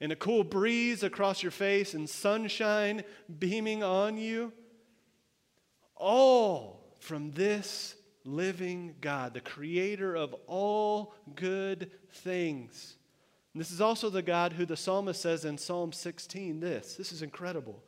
and 0.00 0.10
a 0.10 0.16
cool 0.16 0.42
breeze 0.42 1.02
across 1.02 1.42
your 1.42 1.52
face 1.52 1.92
and 1.92 2.08
sunshine 2.08 3.04
beaming 3.38 3.82
on 3.84 4.16
you. 4.16 4.50
All 5.94 6.96
from 7.00 7.32
this 7.32 7.94
living 8.24 8.94
God, 9.00 9.34
the 9.34 9.40
creator 9.40 10.14
of 10.14 10.34
all 10.46 11.14
good 11.34 11.90
things. 12.10 12.96
And 13.52 13.60
this 13.60 13.70
is 13.70 13.80
also 13.80 14.08
the 14.08 14.22
God 14.22 14.52
who 14.52 14.64
the 14.64 14.76
psalmist 14.76 15.20
says 15.20 15.44
in 15.44 15.58
Psalm 15.58 15.92
16 15.92 16.60
this. 16.60 16.94
This 16.94 17.12
is 17.12 17.22
incredible. 17.22 17.82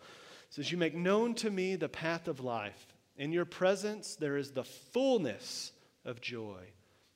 It 0.48 0.54
says, 0.54 0.70
You 0.70 0.78
make 0.78 0.94
known 0.94 1.34
to 1.36 1.50
me 1.50 1.76
the 1.76 1.88
path 1.88 2.28
of 2.28 2.40
life. 2.40 2.94
In 3.16 3.32
your 3.32 3.44
presence 3.44 4.16
there 4.16 4.36
is 4.36 4.50
the 4.50 4.64
fullness 4.64 5.72
of 6.04 6.20
joy. 6.20 6.60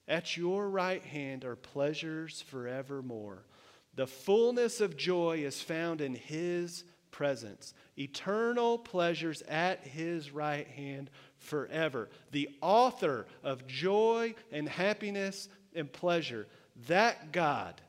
At 0.07 0.37
your 0.37 0.71
right 0.71 1.03
hand 1.03 1.45
are 1.45 1.57
pleasures 1.57 2.43
forevermore. 2.43 3.45
The 3.95 4.07
fullness 4.07 4.81
of 4.81 4.97
joy 4.97 5.39
is 5.45 5.61
found 5.61 6.01
in 6.01 6.15
his 6.15 6.85
presence, 7.11 7.75
eternal 7.99 8.79
pleasures 8.79 9.43
at 9.43 9.87
his 9.87 10.31
right 10.31 10.67
hand 10.69 11.11
forever. 11.39 12.09
The 12.33 12.51
author 12.61 13.27
of 13.43 13.67
joy 13.67 14.35
and 14.53 14.69
happiness 14.69 15.49
and 15.75 15.93
pleasure, 15.93 16.47
that 16.87 17.33
God 17.33 17.81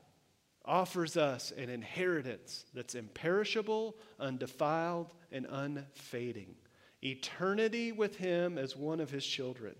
offers 0.64 1.16
us 1.16 1.52
an 1.52 1.68
inheritance 1.68 2.64
that's 2.74 2.94
imperishable, 2.94 3.96
undefiled, 4.18 5.12
and 5.32 5.46
unfading. 5.50 6.54
Eternity 7.02 7.92
with 7.92 8.16
him 8.16 8.58
as 8.58 8.76
one 8.76 9.00
of 9.00 9.10
his 9.10 9.24
children. 9.24 9.74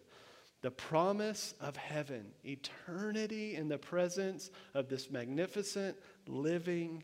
The 0.62 0.70
promise 0.70 1.54
of 1.60 1.76
heaven, 1.76 2.32
eternity 2.44 3.56
in 3.56 3.68
the 3.68 3.78
presence 3.78 4.50
of 4.74 4.88
this 4.88 5.10
magnificent, 5.10 5.96
living 6.26 7.02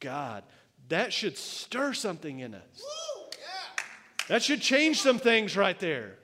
God. 0.00 0.44
That 0.88 1.12
should 1.12 1.36
stir 1.36 1.92
something 1.92 2.40
in 2.40 2.54
us. 2.54 2.84
That 4.28 4.42
should 4.42 4.60
change 4.60 5.00
some 5.00 5.18
things 5.18 5.56
right 5.56 5.78
there. 5.78 6.16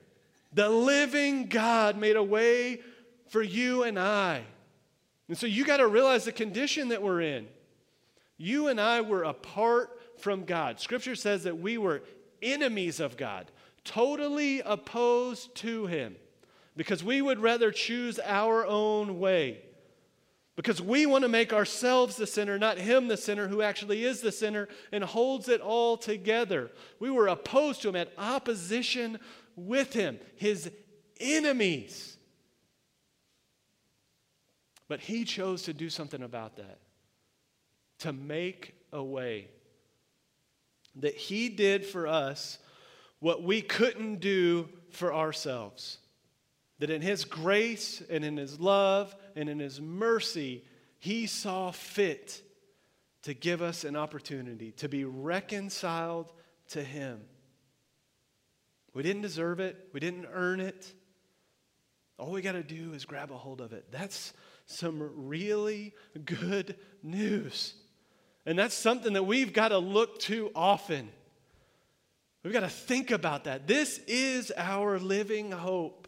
The 0.53 0.69
living 0.69 1.47
God 1.47 1.97
made 1.97 2.15
a 2.15 2.23
way 2.23 2.81
for 3.29 3.41
you 3.41 3.83
and 3.83 3.97
I. 3.97 4.43
And 5.27 5.37
so 5.37 5.47
you 5.47 5.63
got 5.63 5.77
to 5.77 5.87
realize 5.87 6.25
the 6.25 6.31
condition 6.31 6.89
that 6.89 7.01
we're 7.01 7.21
in. 7.21 7.47
You 8.37 8.67
and 8.67 8.81
I 8.81 9.01
were 9.01 9.23
apart 9.23 9.97
from 10.17 10.43
God. 10.43 10.79
Scripture 10.79 11.15
says 11.15 11.43
that 11.43 11.59
we 11.59 11.77
were 11.77 12.03
enemies 12.41 12.99
of 12.99 13.17
God, 13.17 13.51
totally 13.83 14.61
opposed 14.61 15.55
to 15.55 15.85
Him, 15.85 16.15
because 16.75 17.03
we 17.03 17.21
would 17.21 17.39
rather 17.39 17.71
choose 17.71 18.19
our 18.19 18.65
own 18.65 19.19
way. 19.19 19.61
Because 20.55 20.81
we 20.81 21.05
want 21.05 21.23
to 21.23 21.29
make 21.29 21.53
ourselves 21.53 22.17
the 22.17 22.27
sinner, 22.27 22.59
not 22.59 22.77
Him 22.77 23.07
the 23.07 23.17
sinner, 23.17 23.47
who 23.47 23.61
actually 23.61 24.03
is 24.03 24.21
the 24.21 24.31
sinner 24.31 24.67
and 24.91 25.03
holds 25.03 25.47
it 25.47 25.61
all 25.61 25.97
together. 25.97 26.71
We 26.99 27.09
were 27.09 27.27
opposed 27.27 27.81
to 27.81 27.89
Him, 27.89 27.95
at 27.95 28.11
opposition 28.17 29.19
with 29.55 29.93
Him, 29.93 30.19
His 30.35 30.69
enemies. 31.19 32.17
But 34.89 34.99
He 34.99 35.23
chose 35.23 35.63
to 35.63 35.73
do 35.73 35.89
something 35.89 36.21
about 36.21 36.57
that, 36.57 36.79
to 37.99 38.11
make 38.11 38.75
a 38.91 39.01
way. 39.01 39.47
That 40.97 41.15
He 41.15 41.47
did 41.47 41.85
for 41.85 42.07
us 42.07 42.59
what 43.19 43.41
we 43.41 43.61
couldn't 43.61 44.19
do 44.19 44.67
for 44.91 45.13
ourselves. 45.13 45.99
That 46.81 46.89
in 46.89 47.03
His 47.03 47.25
grace 47.25 48.01
and 48.09 48.25
in 48.25 48.37
His 48.37 48.59
love 48.59 49.15
and 49.35 49.47
in 49.47 49.59
His 49.59 49.79
mercy, 49.79 50.63
He 50.97 51.27
saw 51.27 51.69
fit 51.69 52.41
to 53.21 53.35
give 53.35 53.61
us 53.61 53.83
an 53.83 53.95
opportunity 53.95 54.71
to 54.77 54.89
be 54.89 55.05
reconciled 55.05 56.33
to 56.69 56.83
Him. 56.83 57.21
We 58.95 59.03
didn't 59.03 59.21
deserve 59.21 59.59
it, 59.59 59.89
we 59.93 59.99
didn't 59.99 60.25
earn 60.33 60.59
it. 60.59 60.91
All 62.17 62.31
we 62.31 62.41
got 62.41 62.53
to 62.53 62.63
do 62.63 62.93
is 62.93 63.05
grab 63.05 63.31
a 63.31 63.37
hold 63.37 63.61
of 63.61 63.73
it. 63.73 63.91
That's 63.91 64.33
some 64.65 65.27
really 65.27 65.93
good 66.25 66.75
news. 67.03 67.75
And 68.47 68.57
that's 68.57 68.73
something 68.73 69.13
that 69.13 69.23
we've 69.23 69.53
got 69.53 69.67
to 69.67 69.77
look 69.77 70.17
to 70.21 70.49
often. 70.55 71.09
We've 72.43 72.53
got 72.53 72.61
to 72.61 72.69
think 72.69 73.11
about 73.11 73.43
that. 73.43 73.67
This 73.67 73.99
is 74.07 74.51
our 74.57 74.97
living 74.97 75.51
hope. 75.51 76.00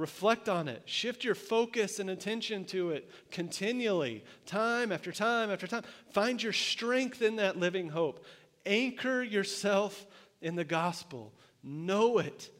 Reflect 0.00 0.48
on 0.48 0.66
it. 0.66 0.80
Shift 0.86 1.24
your 1.24 1.34
focus 1.34 1.98
and 1.98 2.08
attention 2.08 2.64
to 2.66 2.92
it 2.92 3.10
continually, 3.30 4.24
time 4.46 4.92
after 4.92 5.12
time 5.12 5.50
after 5.50 5.66
time. 5.66 5.82
Find 6.14 6.42
your 6.42 6.54
strength 6.54 7.20
in 7.20 7.36
that 7.36 7.58
living 7.58 7.90
hope. 7.90 8.24
Anchor 8.64 9.22
yourself 9.22 10.06
in 10.40 10.54
the 10.56 10.64
gospel. 10.64 11.34
Know 11.62 12.16
it. 12.16 12.50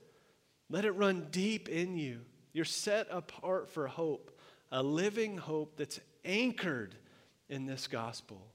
Let 0.68 0.84
it 0.84 0.90
run 0.90 1.28
deep 1.30 1.70
in 1.70 1.96
you. 1.96 2.20
You're 2.52 2.66
set 2.66 3.06
apart 3.10 3.70
for 3.70 3.86
hope, 3.86 4.38
a 4.70 4.82
living 4.82 5.38
hope 5.38 5.78
that's 5.78 5.98
anchored 6.26 6.94
in 7.48 7.64
this 7.64 7.86
gospel. 7.86 8.46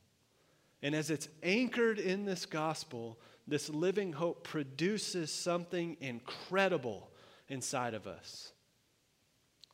And 0.83 0.93
as 0.93 1.09
it's 1.09 1.27
anchored 1.41 1.97
in 1.97 2.23
this 2.23 2.45
gospel, 2.45 3.17
this 3.47 3.67
living 3.67 4.13
hope 4.13 4.43
produces 4.43 5.33
something 5.33 5.97
incredible 6.01 7.09
inside 7.49 7.95
of 7.95 8.05
us. 8.05 8.51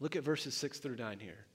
Look 0.02 0.16
at 0.16 0.24
verses 0.24 0.56
6 0.56 0.80
through 0.80 0.96
9 0.98 1.20
here. 1.20 1.46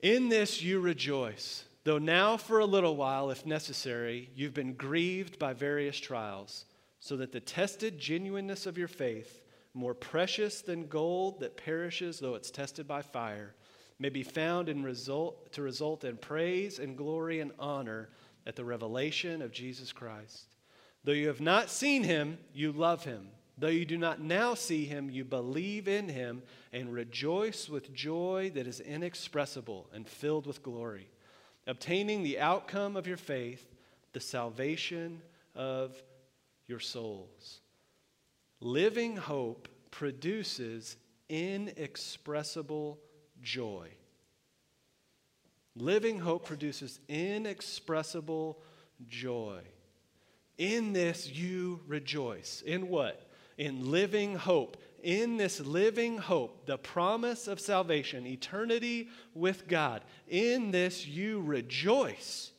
In 0.00 0.28
this 0.28 0.62
you 0.62 0.80
rejoice, 0.80 1.64
though 1.84 1.98
now 1.98 2.36
for 2.36 2.58
a 2.58 2.66
little 2.66 2.96
while, 2.96 3.30
if 3.30 3.46
necessary, 3.46 4.28
you've 4.34 4.52
been 4.52 4.74
grieved 4.74 5.38
by 5.38 5.52
various 5.52 5.96
trials, 5.96 6.64
so 6.98 7.16
that 7.16 7.30
the 7.30 7.38
tested 7.38 8.00
genuineness 8.00 8.66
of 8.66 8.76
your 8.76 8.88
faith, 8.88 9.42
more 9.74 9.94
precious 9.94 10.60
than 10.60 10.88
gold 10.88 11.38
that 11.38 11.56
perishes 11.56 12.18
though 12.18 12.34
it's 12.34 12.50
tested 12.50 12.88
by 12.88 13.00
fire, 13.00 13.54
may 14.00 14.08
be 14.08 14.24
found 14.24 14.68
in 14.68 14.82
result, 14.82 15.52
to 15.52 15.62
result 15.62 16.02
in 16.02 16.16
praise 16.16 16.80
and 16.80 16.96
glory 16.96 17.38
and 17.38 17.52
honor 17.60 18.08
at 18.44 18.56
the 18.56 18.64
revelation 18.64 19.40
of 19.40 19.52
Jesus 19.52 19.92
Christ. 19.92 20.56
Though 21.04 21.12
you 21.12 21.28
have 21.28 21.40
not 21.40 21.70
seen 21.70 22.02
him, 22.02 22.38
you 22.52 22.72
love 22.72 23.04
him. 23.04 23.28
Though 23.60 23.68
you 23.68 23.84
do 23.84 23.98
not 23.98 24.22
now 24.22 24.54
see 24.54 24.86
him, 24.86 25.10
you 25.10 25.22
believe 25.22 25.86
in 25.86 26.08
him 26.08 26.42
and 26.72 26.90
rejoice 26.90 27.68
with 27.68 27.92
joy 27.92 28.50
that 28.54 28.66
is 28.66 28.80
inexpressible 28.80 29.86
and 29.92 30.08
filled 30.08 30.46
with 30.46 30.62
glory, 30.62 31.10
obtaining 31.66 32.22
the 32.22 32.40
outcome 32.40 32.96
of 32.96 33.06
your 33.06 33.18
faith, 33.18 33.62
the 34.14 34.20
salvation 34.20 35.20
of 35.54 35.94
your 36.68 36.80
souls. 36.80 37.60
Living 38.60 39.18
hope 39.18 39.68
produces 39.90 40.96
inexpressible 41.28 42.98
joy. 43.42 43.88
Living 45.76 46.18
hope 46.18 46.46
produces 46.46 46.98
inexpressible 47.10 48.58
joy. 49.06 49.60
In 50.56 50.94
this 50.94 51.28
you 51.28 51.80
rejoice. 51.86 52.62
In 52.64 52.88
what? 52.88 53.26
In 53.60 53.90
living 53.90 54.36
hope. 54.36 54.78
In 55.02 55.36
this 55.36 55.60
living 55.60 56.16
hope, 56.16 56.64
the 56.64 56.78
promise 56.78 57.46
of 57.46 57.60
salvation, 57.60 58.26
eternity 58.26 59.10
with 59.34 59.68
God. 59.68 60.02
In 60.28 60.70
this 60.70 61.06
you 61.06 61.42
rejoice. 61.42 62.52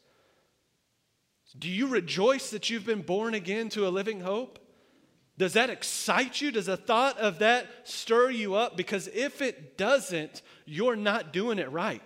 Do 1.58 1.68
you 1.68 1.88
rejoice 1.88 2.52
that 2.52 2.70
you've 2.70 2.86
been 2.86 3.02
born 3.02 3.34
again 3.34 3.70
to 3.70 3.88
a 3.88 3.90
living 3.90 4.22
hope? 4.22 4.60
Does 5.40 5.54
that 5.54 5.72
excite 5.72 6.40
you? 6.40 6.52
Does 6.52 6.68
the 6.68 6.78
thought 6.78 7.18
of 7.18 7.40
that 7.40 7.66
stir 7.84 8.30
you 8.30 8.54
up? 8.54 8.78
Because 8.78 9.08
if 9.08 9.42
it 9.42 9.80
doesn't, 9.80 10.44
you're 10.68 10.96
not 10.96 11.34
doing 11.34 11.58
it 11.58 11.72
right. 11.72 12.04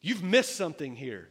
You've 0.00 0.22
missed 0.22 0.54
something 0.54 0.94
here. 0.94 1.28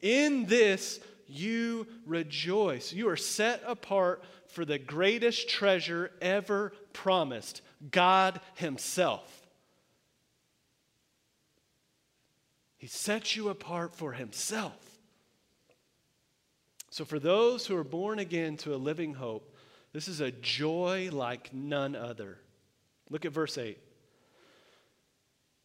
In 0.00 0.46
this, 0.46 0.98
you 1.32 1.86
rejoice. 2.06 2.92
You 2.92 3.08
are 3.08 3.16
set 3.16 3.62
apart 3.66 4.22
for 4.48 4.64
the 4.64 4.78
greatest 4.78 5.48
treasure 5.48 6.10
ever 6.20 6.72
promised 6.92 7.62
God 7.90 8.40
Himself. 8.54 9.42
He 12.78 12.86
sets 12.86 13.36
you 13.36 13.48
apart 13.48 13.94
for 13.94 14.12
Himself. 14.12 14.98
So, 16.90 17.04
for 17.04 17.18
those 17.18 17.66
who 17.66 17.76
are 17.76 17.84
born 17.84 18.18
again 18.18 18.58
to 18.58 18.74
a 18.74 18.76
living 18.76 19.14
hope, 19.14 19.56
this 19.92 20.08
is 20.08 20.20
a 20.20 20.30
joy 20.30 21.08
like 21.10 21.54
none 21.54 21.96
other. 21.96 22.38
Look 23.08 23.24
at 23.24 23.32
verse 23.32 23.56
8. 23.56 23.78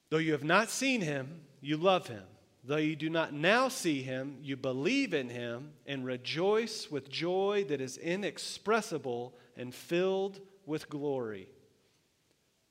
Though 0.10 0.18
you 0.18 0.32
have 0.32 0.44
not 0.44 0.70
seen 0.70 1.02
him, 1.02 1.42
you 1.60 1.78
love 1.78 2.08
him. 2.08 2.24
Though 2.68 2.76
you 2.76 2.98
do 2.98 3.10
not 3.10 3.32
now 3.32 3.70
see 3.70 4.02
him, 4.02 4.40
you 4.44 4.58
believe 4.58 5.14
in 5.14 5.30
him 5.30 5.72
and 5.86 6.06
rejoice 6.06 6.92
with 6.92 7.10
joy 7.10 7.66
that 7.70 7.80
is 7.80 7.96
inexpressible 7.98 9.34
and 9.56 9.74
filled 9.74 10.42
with 10.66 10.90
glory. 10.90 11.48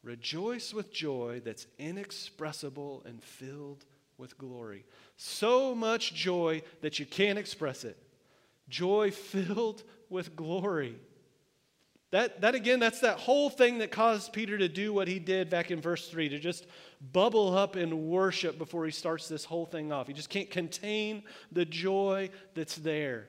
Rejoice 0.02 0.74
with 0.74 0.92
joy 0.92 1.40
that's 1.42 1.66
inexpressible 1.78 3.04
and 3.06 3.24
filled 3.24 3.86
with 4.18 4.36
glory. 4.36 4.84
So 5.16 5.74
much 5.74 6.12
joy 6.12 6.60
that 6.82 6.98
you 6.98 7.06
can't 7.06 7.38
express 7.38 7.82
it. 7.82 7.96
Joy 8.68 9.10
filled 9.10 9.82
with 10.10 10.36
glory. 10.36 10.96
That, 12.10 12.42
that 12.42 12.54
again, 12.54 12.80
that's 12.80 13.00
that 13.00 13.18
whole 13.18 13.48
thing 13.48 13.78
that 13.78 13.90
caused 13.90 14.34
Peter 14.34 14.58
to 14.58 14.68
do 14.68 14.92
what 14.92 15.08
he 15.08 15.18
did 15.18 15.48
back 15.48 15.70
in 15.70 15.80
verse 15.80 16.06
3, 16.08 16.28
to 16.28 16.38
just 16.38 16.66
bubble 17.00 17.56
up 17.56 17.76
in 17.76 18.08
worship 18.08 18.58
before 18.58 18.84
he 18.84 18.90
starts 18.90 19.28
this 19.28 19.44
whole 19.44 19.66
thing 19.66 19.92
off. 19.92 20.06
He 20.06 20.12
just 20.12 20.30
can't 20.30 20.50
contain 20.50 21.22
the 21.52 21.64
joy 21.64 22.30
that's 22.54 22.76
there. 22.76 23.28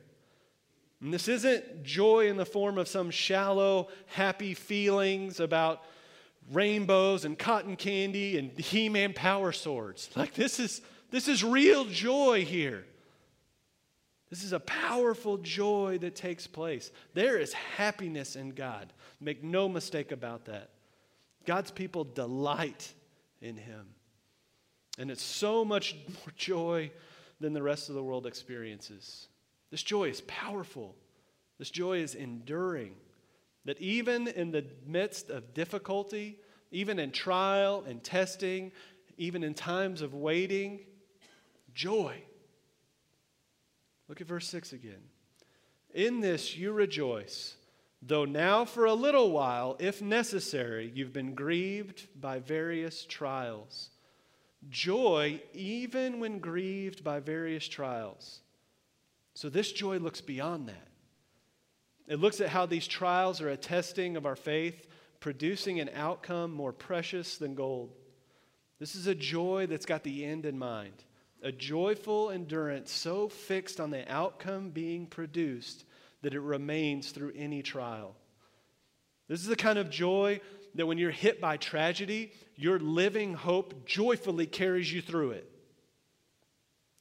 And 1.02 1.14
this 1.14 1.28
isn't 1.28 1.84
joy 1.84 2.28
in 2.28 2.38
the 2.38 2.46
form 2.46 2.78
of 2.78 2.88
some 2.88 3.12
shallow, 3.12 3.90
happy 4.08 4.54
feelings 4.54 5.40
about 5.40 5.84
rainbows 6.52 7.26
and 7.26 7.38
cotton 7.38 7.76
candy 7.76 8.38
and 8.38 8.52
He 8.58 8.90
Man 8.90 9.14
power 9.14 9.52
swords. 9.52 10.10
Like, 10.16 10.34
this 10.34 10.60
is, 10.60 10.82
this 11.12 11.28
is 11.28 11.44
real 11.44 11.86
joy 11.86 12.46
here. 12.46 12.86
This 14.30 14.44
is 14.44 14.52
a 14.52 14.60
powerful 14.60 15.38
joy 15.38 16.00
that 16.02 16.16
takes 16.16 16.48
place. 16.48 16.92
There 17.14 17.38
is 17.38 17.54
happiness 17.54 18.36
in 18.36 18.50
God. 18.50 18.92
Make 19.22 19.44
no 19.44 19.70
mistake 19.70 20.12
about 20.12 20.46
that. 20.46 20.72
God's 21.46 21.72
people 21.72 22.04
delight 22.04 22.94
in 23.42 23.58
Him. 23.58 23.88
And 24.98 25.12
it's 25.12 25.24
so 25.24 25.64
much 25.64 25.96
more 26.08 26.34
joy 26.36 26.92
than 27.40 27.54
the 27.54 27.62
rest 27.62 27.90
of 27.90 27.96
the 27.96 28.04
world 28.04 28.26
experiences. 28.26 29.28
This 29.70 29.84
joy 29.84 30.10
is 30.10 30.22
powerful, 30.22 30.96
this 31.60 31.70
joy 31.70 32.00
is 32.00 32.16
enduring. 32.16 32.96
That 33.66 33.82
even 33.82 34.30
in 34.30 34.52
the 34.52 34.66
midst 34.86 35.30
of 35.30 35.54
difficulty, 35.54 36.40
even 36.72 37.00
in 37.00 37.12
trial 37.12 37.84
and 37.86 38.02
testing, 38.02 38.72
even 39.18 39.44
in 39.44 39.54
times 39.54 40.02
of 40.02 40.14
waiting, 40.14 40.80
joy. 41.74 42.16
Look 44.08 44.22
at 44.22 44.28
verse 44.28 44.48
6 44.48 44.72
again. 44.72 45.02
In 45.94 46.22
this 46.22 46.56
you 46.56 46.72
rejoice, 46.72 47.56
though 48.02 48.26
now 48.26 48.66
for 48.66 48.86
a 48.86 48.94
little 48.94 49.32
while, 49.32 49.76
if 49.80 50.02
necessary, 50.02 50.92
you've 50.94 51.14
been 51.14 51.34
grieved 51.34 52.08
by 52.20 52.40
various 52.40 53.06
trials. 53.06 53.90
Joy, 54.70 55.42
even 55.54 56.20
when 56.20 56.40
grieved 56.40 57.04
by 57.04 57.20
various 57.20 57.68
trials. 57.68 58.42
So 59.34 59.50
this 59.50 59.72
joy 59.72 59.98
looks 59.98 60.22
beyond 60.22 60.68
that. 60.68 60.88
It 62.08 62.20
looks 62.20 62.42
at 62.42 62.50
how 62.50 62.66
these 62.66 62.88
trials 62.88 63.42
are 63.42 63.50
a 63.50 63.58
testing 63.58 64.16
of 64.16 64.26
our 64.26 64.36
faith, 64.36 64.88
producing 65.20 65.80
an 65.80 65.90
outcome 65.94 66.52
more 66.52 66.72
precious 66.72 67.38
than 67.38 67.54
gold. 67.54 67.94
This 68.80 68.96
is 68.96 69.08
a 69.08 69.16
joy 69.16 69.68
that's 69.68 69.86
got 69.86 70.04
the 70.04 70.24
end 70.24 70.46
in 70.46 70.58
mind, 70.58 71.04
a 71.42 71.52
joyful 71.52 72.30
endurance 72.30 72.92
so 72.92 73.28
fixed 73.28 73.80
on 73.80 73.90
the 73.90 74.10
outcome 74.12 74.70
being 74.70 75.06
produced 75.06 75.84
that 76.22 76.34
it 76.34 76.40
remains 76.40 77.12
through 77.12 77.34
any 77.36 77.62
trial. 77.62 78.16
This 79.28 79.42
is 79.42 79.48
the 79.48 79.56
kind 79.56 79.78
of 79.78 79.90
joy 79.90 80.40
that 80.76 80.86
when 80.86 80.98
you're 80.98 81.12
hit 81.12 81.42
by 81.42 81.58
tragedy, 81.58 82.32
your 82.56 82.80
living 82.80 83.34
hope 83.34 83.86
joyfully 83.86 84.46
carries 84.46 84.92
you 84.92 85.02
through 85.02 85.32
it. 85.32 85.52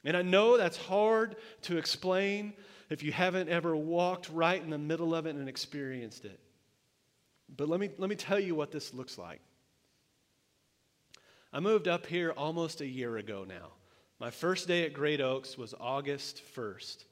And 0.05 0.17
I 0.17 0.23
know 0.23 0.57
that's 0.57 0.77
hard 0.77 1.37
to 1.63 1.79
explain 1.79 2.53
if 2.91 3.03
you 3.03 3.13
haven't 3.13 3.49
ever 3.49 3.75
walked 3.75 4.29
right 4.31 4.63
in 4.63 4.71
the 4.71 4.79
middle 4.79 5.15
of 5.15 5.27
it 5.27 5.35
and 5.35 5.49
experienced 5.49 6.25
it. 6.25 6.39
But 7.55 7.69
let 7.69 7.81
me, 7.81 7.91
let 7.99 8.09
me 8.09 8.17
tell 8.17 8.41
you 8.41 8.55
what 8.55 8.71
this 8.71 8.95
looks 8.95 9.19
like. 9.19 9.41
I 11.53 11.61
moved 11.61 11.89
up 11.89 12.07
here 12.07 12.33
almost 12.33 12.81
a 12.81 12.87
year 12.87 13.17
ago 13.17 13.45
now. 13.47 13.73
My 14.19 14.31
first 14.31 14.69
day 14.69 14.85
at 14.85 14.93
Great 14.93 15.21
Oaks 15.21 15.59
was 15.59 15.75
August 15.79 16.43
1st. 16.57 17.05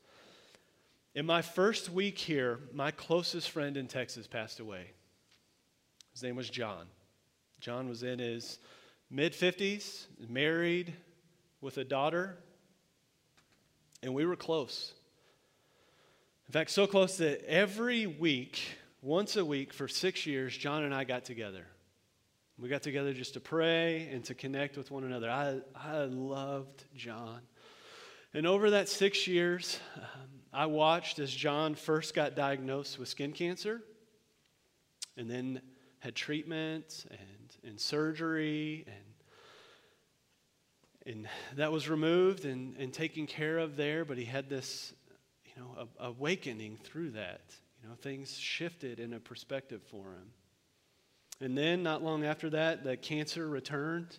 In 1.15 1.27
my 1.27 1.43
first 1.43 1.91
week 1.91 2.19
here, 2.19 2.59
my 2.73 2.91
closest 2.91 3.51
friend 3.51 3.77
in 3.77 3.87
Texas 3.87 4.27
passed 4.27 4.59
away. 4.59 4.91
His 6.13 6.25
name 6.25 6.35
was 6.35 6.51
John. 6.51 6.87
John 7.61 7.89
was 7.89 8.03
in 8.03 8.19
his 8.19 8.59
mid 9.11 9.33
50s, 9.33 10.07
married 10.29 10.93
with 11.61 11.79
a 11.79 11.85
daughter, 11.85 12.37
and 14.03 14.13
we 14.13 14.27
were 14.27 14.35
close. 14.35 14.93
In 16.49 16.53
fact, 16.53 16.71
so 16.71 16.87
close 16.87 17.17
that 17.19 17.49
every 17.49 18.07
week, 18.07 18.61
once 19.01 19.37
a 19.37 19.45
week 19.45 19.73
for 19.73 19.87
six 19.87 20.27
years, 20.27 20.57
John 20.57 20.83
and 20.83 20.93
I 20.93 21.05
got 21.05 21.25
together. 21.25 21.65
We 22.59 22.69
got 22.69 22.83
together 22.83 23.13
just 23.13 23.35
to 23.35 23.41
pray 23.41 24.09
and 24.13 24.25
to 24.25 24.35
connect 24.35 24.77
with 24.77 24.91
one 24.91 25.05
another. 25.05 25.31
I, 25.31 25.61
I 25.77 26.05
loved 26.05 26.85
John. 26.97 27.41
And 28.33 28.49
over 28.49 28.71
that 28.71 28.89
six 28.89 29.29
years, 29.29 29.79
um, 29.97 30.34
I 30.55 30.67
watched 30.67 31.19
as 31.19 31.35
John 31.35 31.75
first 31.75 32.15
got 32.15 32.37
diagnosed 32.37 32.97
with 33.01 33.09
skin 33.09 33.33
cancer 33.33 33.83
and 35.17 35.29
then 35.29 35.61
had 35.99 36.15
treatment 36.15 37.07
and, 37.11 37.69
and 37.69 37.81
surgery 37.81 38.85
and, 38.87 38.97
and 41.07 41.29
that 41.57 41.73
was 41.73 41.89
removed 41.89 42.45
and, 42.45 42.77
and 42.77 42.93
taken 42.93 43.27
care 43.27 43.59
of 43.59 43.75
there, 43.77 44.05
but 44.05 44.17
he 44.17 44.25
had 44.25 44.49
this, 44.49 44.95
you 45.45 45.61
know, 45.61 45.89
a, 45.99 46.07
awakening 46.07 46.79
through 46.85 47.11
that. 47.11 47.43
You 47.83 47.89
know, 47.89 47.97
things 47.97 48.39
shifted 48.39 49.01
in 49.01 49.13
a 49.13 49.21
perspective 49.21 49.83
for 49.91 50.05
him. 50.05 50.31
And 51.41 51.59
then, 51.59 51.83
not 51.83 52.03
long 52.03 52.25
after 52.25 52.49
that, 52.51 52.85
the 52.85 52.97
cancer 52.97 53.49
returned, 53.49 54.19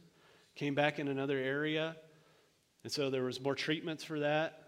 came 0.53 0.75
back 0.75 0.99
in 0.99 1.07
another 1.07 1.37
area. 1.37 1.95
And 2.83 2.91
so 2.91 3.09
there 3.09 3.23
was 3.23 3.39
more 3.39 3.55
treatments 3.55 4.03
for 4.03 4.19
that, 4.19 4.64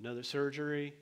another 0.00 0.22
surgery. 0.22 0.94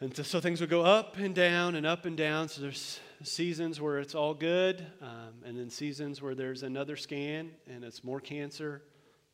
And 0.00 0.14
so 0.14 0.40
things 0.40 0.60
would 0.60 0.70
go 0.70 0.82
up 0.82 1.16
and 1.18 1.34
down 1.34 1.76
and 1.76 1.86
up 1.86 2.04
and 2.04 2.16
down. 2.16 2.48
So 2.48 2.60
there's 2.60 3.00
seasons 3.22 3.80
where 3.80 4.00
it's 4.00 4.14
all 4.14 4.34
good, 4.34 4.84
um, 5.00 5.34
and 5.46 5.58
then 5.58 5.70
seasons 5.70 6.20
where 6.20 6.34
there's 6.34 6.62
another 6.62 6.96
scan 6.96 7.52
and 7.66 7.84
it's 7.84 8.04
more 8.04 8.20
cancer, 8.20 8.82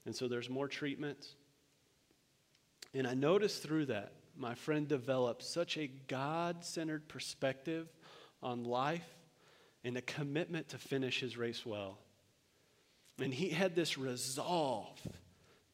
and 0.05 0.15
so 0.15 0.29
there's 0.29 0.51
more 0.51 0.69
treatments. 0.69 1.35
And 2.95 3.07
I 3.07 3.15
noticed 3.15 3.63
through 3.63 3.87
that, 3.87 4.13
my 4.37 4.55
friend 4.55 4.87
developed 4.87 5.43
such 5.43 5.77
a 5.77 5.89
God 6.09 6.65
centered 6.65 7.09
perspective 7.09 7.89
on 8.43 8.65
life 8.65 9.09
and 9.83 9.97
a 9.97 10.03
commitment 10.03 10.69
to 10.69 10.79
finish 10.79 11.21
his 11.21 11.37
race 11.37 11.65
well. 11.65 11.99
And 13.19 13.33
he 13.33 13.49
had 13.49 13.75
this 13.75 13.99
resolve 13.99 15.01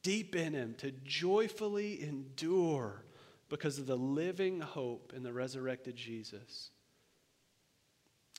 deep 0.07 0.37
in 0.37 0.53
him 0.53 0.73
to 0.79 0.93
joyfully 1.05 2.01
endure 2.01 3.03
because 3.49 3.77
of 3.81 3.87
the 3.87 3.97
living 3.97 4.61
hope 4.61 5.13
in 5.17 5.25
the 5.25 5.33
resurrected 5.33 5.97
Jesus. 5.97 6.71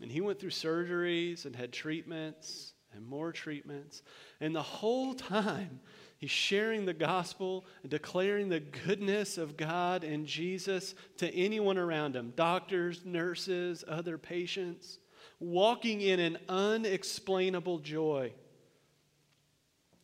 And 0.02 0.10
he 0.10 0.22
went 0.22 0.40
through 0.40 0.52
surgeries 0.52 1.44
and 1.44 1.54
had 1.54 1.74
treatments 1.74 2.72
and 2.94 3.06
more 3.06 3.34
treatments. 3.34 4.02
And 4.40 4.56
the 4.56 4.62
whole 4.62 5.14
time, 5.14 5.82
he's 6.20 6.32
sharing 6.32 6.86
the 6.86 6.94
gospel 6.94 7.66
and 7.82 7.92
declaring 7.92 8.48
the 8.48 8.62
goodness 8.62 9.38
of 9.38 9.58
God 9.58 10.06
and 10.06 10.26
Jesus 10.26 10.96
to 11.18 11.30
anyone 11.36 11.78
around 11.78 12.16
him 12.16 12.32
doctors, 12.38 13.02
nurses, 13.04 13.84
other 13.86 14.18
patients 14.18 15.00
walking 15.42 16.00
in 16.00 16.22
an 16.22 16.38
unexplainable 16.48 17.80
joy. 17.80 18.32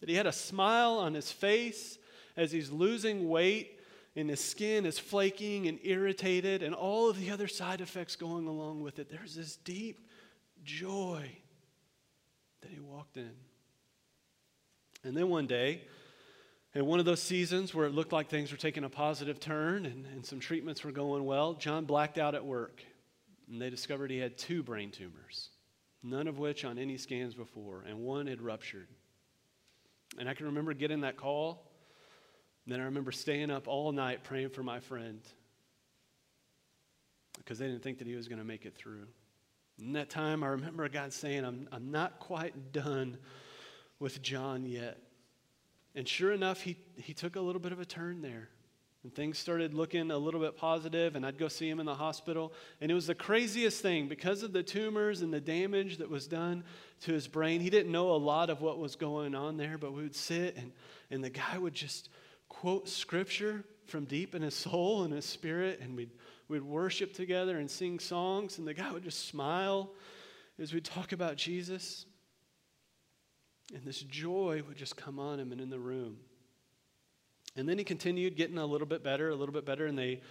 That 0.04 0.10
he 0.10 0.16
had 0.16 0.28
a 0.28 0.34
smile 0.34 0.96
on 0.96 1.14
his 1.14 1.32
face 1.32 1.98
as 2.36 2.52
he's 2.52 2.70
losing 2.70 3.30
weight 3.30 3.80
and 4.18 4.30
his 4.30 4.44
skin 4.44 4.86
is 4.86 5.00
flaking 5.00 5.66
and 5.70 5.80
irritated 5.82 6.62
and 6.62 6.76
all 6.76 7.10
of 7.10 7.18
the 7.18 7.32
other 7.32 7.48
side 7.48 7.80
effects 7.80 8.18
going 8.18 8.46
along 8.46 8.82
with 8.82 9.00
it. 9.00 9.10
There's 9.10 9.34
this 9.34 9.56
deep 9.56 10.10
joy 10.66 11.32
that 12.60 12.70
he 12.70 12.82
walked 12.82 13.16
in. 13.16 13.32
And 15.06 15.16
then 15.16 15.30
one 15.30 15.48
day, 15.48 15.84
in 16.76 16.86
one 16.86 17.00
of 17.00 17.06
those 17.06 17.24
seasons 17.24 17.74
where 17.74 17.86
it 17.86 17.94
looked 17.94 18.12
like 18.12 18.28
things 18.28 18.52
were 18.52 18.58
taking 18.58 18.84
a 18.84 18.90
positive 18.90 19.40
turn 19.40 19.86
and, 19.86 20.06
and 20.08 20.26
some 20.26 20.42
treatments 20.42 20.84
were 20.84 20.92
going 20.92 21.24
well, 21.24 21.54
John 21.54 21.86
blacked 21.86 22.18
out 22.18 22.36
at 22.36 22.44
work 22.44 22.84
and 23.50 23.62
they 23.62 23.70
discovered 23.70 24.12
he 24.12 24.20
had 24.20 24.38
two 24.38 24.64
brain 24.64 24.92
tumors, 24.92 25.52
none 26.04 26.28
of 26.28 26.40
which 26.40 26.66
on 26.66 26.78
any 26.78 26.98
scans 26.98 27.34
before, 27.34 27.86
and 27.88 28.00
one 28.00 28.28
had 28.28 28.42
ruptured. 28.42 28.90
And 30.20 30.30
I 30.30 30.34
can 30.34 30.46
remember 30.48 30.74
getting 30.74 31.02
that 31.02 31.18
call. 31.18 31.72
And 32.66 32.74
Then 32.74 32.82
I 32.82 32.86
remember 32.86 33.12
staying 33.12 33.52
up 33.52 33.68
all 33.68 33.92
night 33.92 34.24
praying 34.24 34.50
for 34.50 34.64
my 34.64 34.80
friend 34.80 35.22
because 37.38 37.60
they 37.60 37.68
didn't 37.68 37.84
think 37.84 37.98
that 37.98 38.08
he 38.08 38.16
was 38.16 38.28
going 38.28 38.40
to 38.40 38.46
make 38.46 38.66
it 38.66 38.76
through. 38.76 39.08
In 39.80 39.94
that 39.94 40.10
time, 40.10 40.44
I 40.44 40.48
remember 40.48 40.88
God 40.88 41.12
saying, 41.12 41.44
I'm, 41.44 41.68
I'm 41.72 41.92
not 41.92 42.20
quite 42.20 42.72
done 42.72 43.18
with 44.00 44.22
John 44.22 44.66
yet. 44.66 45.00
And 45.96 46.08
sure 46.08 46.32
enough, 46.32 46.62
he, 46.62 46.78
he 46.96 47.14
took 47.14 47.36
a 47.36 47.42
little 47.42 47.62
bit 47.62 47.72
of 47.72 47.80
a 47.80 47.86
turn 47.86 48.22
there. 48.22 48.50
And 49.04 49.14
things 49.14 49.38
started 49.38 49.74
looking 49.74 50.12
a 50.12 50.18
little 50.18 50.40
bit 50.40 50.56
positive, 50.56 51.18
and 51.18 51.26
I'd 51.26 51.38
go 51.38 51.50
see 51.50 51.70
him 51.70 51.82
in 51.82 51.86
the 51.86 51.96
hospital. 51.96 52.54
And 52.80 52.90
it 52.90 52.94
was 52.94 53.08
the 53.08 53.16
craziest 53.16 53.82
thing 53.82 54.08
because 54.08 54.44
of 54.44 54.54
the 54.54 54.64
tumors 54.64 55.22
and 55.22 55.34
the 55.34 55.42
damage 55.42 55.98
that 55.98 56.10
was 56.10 56.26
done 56.26 56.64
to 57.02 57.12
his 57.12 57.28
brain. 57.28 57.60
He 57.60 57.70
didn't 57.70 57.92
know 57.92 58.12
a 58.12 58.16
lot 58.16 58.50
of 58.50 58.62
what 58.62 58.80
was 58.80 58.96
going 58.96 59.36
on 59.36 59.58
there, 59.58 59.78
but 59.78 59.92
we 59.92 60.04
would 60.04 60.16
sit, 60.16 60.56
and, 60.56 60.72
and 61.12 61.22
the 61.22 61.30
guy 61.30 61.58
would 61.58 61.74
just 61.74 62.10
quote 62.48 62.88
scripture 62.88 63.66
from 63.88 64.06
deep 64.06 64.36
in 64.36 64.42
his 64.42 64.56
soul 64.56 65.04
and 65.04 65.14
his 65.14 65.26
spirit, 65.26 65.82
and 65.82 65.98
we'd, 65.98 66.12
we'd 66.48 66.64
worship 66.64 67.14
together 67.14 67.60
and 67.60 67.70
sing 67.70 68.00
songs, 68.00 68.58
and 68.58 68.66
the 68.66 68.74
guy 68.74 68.90
would 68.90 69.04
just 69.04 69.28
smile 69.28 69.92
as 70.58 70.74
we'd 70.74 70.86
talk 70.86 71.12
about 71.12 71.36
Jesus. 71.36 72.06
And 73.74 73.84
this 73.84 74.00
joy 74.02 74.62
would 74.66 74.78
just 74.78 74.96
come 74.96 75.20
on 75.20 75.42
him 75.42 75.52
and 75.52 75.60
in 75.60 75.70
the 75.70 75.80
room. 75.80 76.18
And 77.56 77.70
then 77.70 77.78
he 77.78 77.84
continued 77.84 78.36
getting 78.36 78.58
a 78.58 78.66
little 78.66 78.88
bit 78.88 79.04
better, 79.04 79.30
a 79.30 79.36
little 79.36 79.54
bit 79.54 79.66
better, 79.66 79.86
and 79.86 79.98
they 79.98 80.22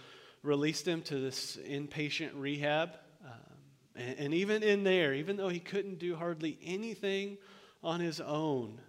released 0.41 0.87
him 0.87 1.01
to 1.03 1.19
this 1.19 1.57
inpatient 1.57 2.31
rehab. 2.35 2.89
Um, 3.23 3.57
and, 3.95 4.19
and 4.19 4.33
even 4.33 4.61
in 4.61 4.83
there, 4.83 5.13
even 5.13 5.37
though 5.37 5.49
he 5.49 5.59
couldn't 5.59 5.99
do 5.99 6.15
hardly 6.15 6.59
anything 6.63 7.37
on 7.81 8.01
his 8.01 8.19
own, 8.19 8.81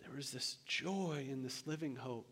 there 0.00 0.14
was 0.14 0.30
this 0.30 0.58
joy 0.66 1.26
and 1.30 1.44
this 1.44 1.66
living 1.66 1.96
hope. 1.96 2.28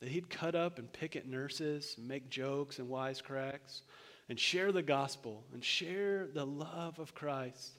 that 0.00 0.08
he'd 0.08 0.30
cut 0.30 0.54
up 0.54 0.78
and 0.78 0.92
pick 0.92 1.14
at 1.14 1.28
nurses, 1.28 1.94
and 1.98 2.08
make 2.08 2.30
jokes 2.30 2.78
and 2.78 2.88
wisecracks, 2.88 3.82
and 4.28 4.40
share 4.40 4.72
the 4.72 4.82
gospel 4.82 5.44
and 5.52 5.64
share 5.64 6.28
the 6.32 6.46
love 6.46 6.98
of 6.98 7.14
Christ. 7.14 7.72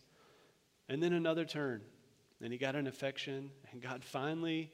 And 0.87 1.01
then 1.01 1.13
another 1.13 1.45
turn, 1.45 1.81
and 2.41 2.51
he 2.51 2.59
got 2.59 2.75
an 2.75 2.87
affection, 2.87 3.51
and 3.71 3.81
God 3.81 4.03
finally 4.03 4.71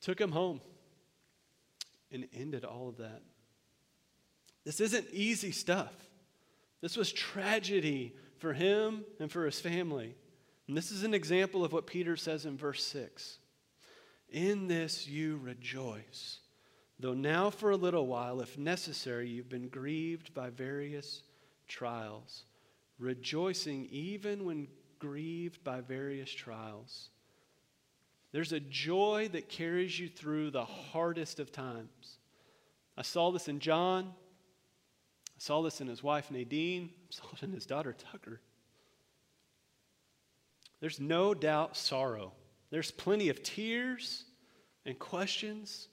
took 0.00 0.20
him 0.20 0.32
home 0.32 0.60
and 2.10 2.26
ended 2.34 2.64
all 2.64 2.88
of 2.88 2.98
that. 2.98 3.22
This 4.64 4.80
isn't 4.80 5.06
easy 5.12 5.52
stuff. 5.52 5.92
This 6.80 6.96
was 6.96 7.12
tragedy 7.12 8.14
for 8.38 8.52
him 8.52 9.04
and 9.18 9.30
for 9.30 9.44
his 9.44 9.60
family. 9.60 10.14
And 10.66 10.76
this 10.76 10.90
is 10.90 11.02
an 11.02 11.14
example 11.14 11.64
of 11.64 11.72
what 11.72 11.86
Peter 11.86 12.16
says 12.16 12.46
in 12.46 12.56
verse 12.56 12.84
6. 12.84 13.38
In 14.30 14.68
this 14.68 15.08
you 15.08 15.38
rejoice, 15.42 16.38
though 16.98 17.14
now 17.14 17.50
for 17.50 17.70
a 17.70 17.76
little 17.76 18.06
while, 18.06 18.40
if 18.40 18.56
necessary, 18.56 19.28
you've 19.28 19.48
been 19.48 19.68
grieved 19.68 20.32
by 20.32 20.50
various 20.50 21.22
trials, 21.66 22.44
rejoicing 22.98 23.88
even 23.90 24.44
when 24.44 24.68
grieved 24.98 25.64
by 25.64 25.80
various 25.80 26.30
trials. 26.30 27.08
There's 28.32 28.52
a 28.52 28.60
joy 28.60 29.28
that 29.32 29.48
carries 29.48 29.98
you 29.98 30.08
through 30.08 30.50
the 30.50 30.64
hardest 30.64 31.40
of 31.40 31.50
times. 31.50 32.18
I 32.96 33.02
saw 33.02 33.30
this 33.30 33.48
in 33.48 33.58
John. 33.58 34.12
I 35.28 35.38
saw 35.38 35.62
this 35.62 35.80
in 35.80 35.88
his 35.88 36.02
wife 36.02 36.30
Nadine. 36.30 36.90
I 36.94 37.14
saw 37.14 37.24
it 37.32 37.42
in 37.42 37.52
his 37.52 37.66
daughter 37.66 37.92
Tucker. 37.92 38.40
There's 40.80 41.00
no 41.00 41.34
doubt 41.34 41.76
sorrow. 41.76 42.32
There's 42.70 42.90
plenty 42.90 43.28
of 43.28 43.42
tears 43.42 44.24
and 44.86 44.98
questions. 44.98 45.88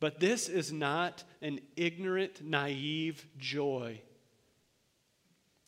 But 0.00 0.20
this 0.20 0.48
is 0.48 0.72
not 0.72 1.24
an 1.42 1.60
ignorant, 1.76 2.42
naive 2.42 3.26
joy. 3.36 4.00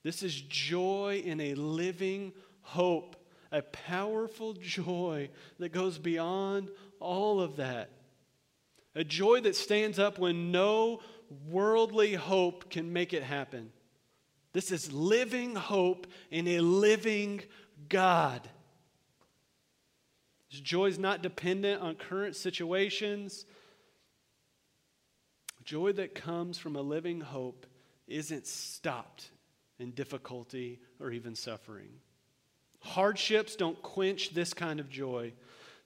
This 0.02 0.22
is 0.22 0.40
joy 0.40 1.22
in 1.24 1.40
a 1.40 1.54
living 1.54 2.32
hope, 2.62 3.16
a 3.52 3.62
powerful 3.62 4.54
joy 4.54 5.30
that 5.58 5.72
goes 5.72 5.98
beyond 5.98 6.70
all 7.00 7.40
of 7.40 7.56
that. 7.56 7.90
A 8.94 9.04
joy 9.04 9.40
that 9.40 9.56
stands 9.56 9.98
up 9.98 10.18
when 10.18 10.52
no 10.52 11.00
worldly 11.48 12.14
hope 12.14 12.70
can 12.70 12.92
make 12.92 13.12
it 13.12 13.22
happen. 13.22 13.72
This 14.52 14.72
is 14.72 14.92
living 14.92 15.54
hope 15.54 16.06
in 16.30 16.48
a 16.48 16.60
living 16.60 17.42
God. 17.88 18.48
This 20.50 20.60
joy 20.60 20.86
is 20.86 20.98
not 20.98 21.22
dependent 21.22 21.80
on 21.80 21.94
current 21.94 22.34
situations. 22.34 23.46
Joy 25.62 25.92
that 25.92 26.16
comes 26.16 26.58
from 26.58 26.74
a 26.74 26.80
living 26.80 27.20
hope 27.20 27.66
isn't 28.08 28.46
stopped 28.48 29.30
in 29.78 29.92
difficulty 29.92 30.80
or 30.98 31.12
even 31.12 31.36
suffering. 31.36 31.90
Hardships 32.80 33.56
don't 33.56 33.80
quench 33.82 34.30
this 34.30 34.54
kind 34.54 34.80
of 34.80 34.88
joy. 34.88 35.32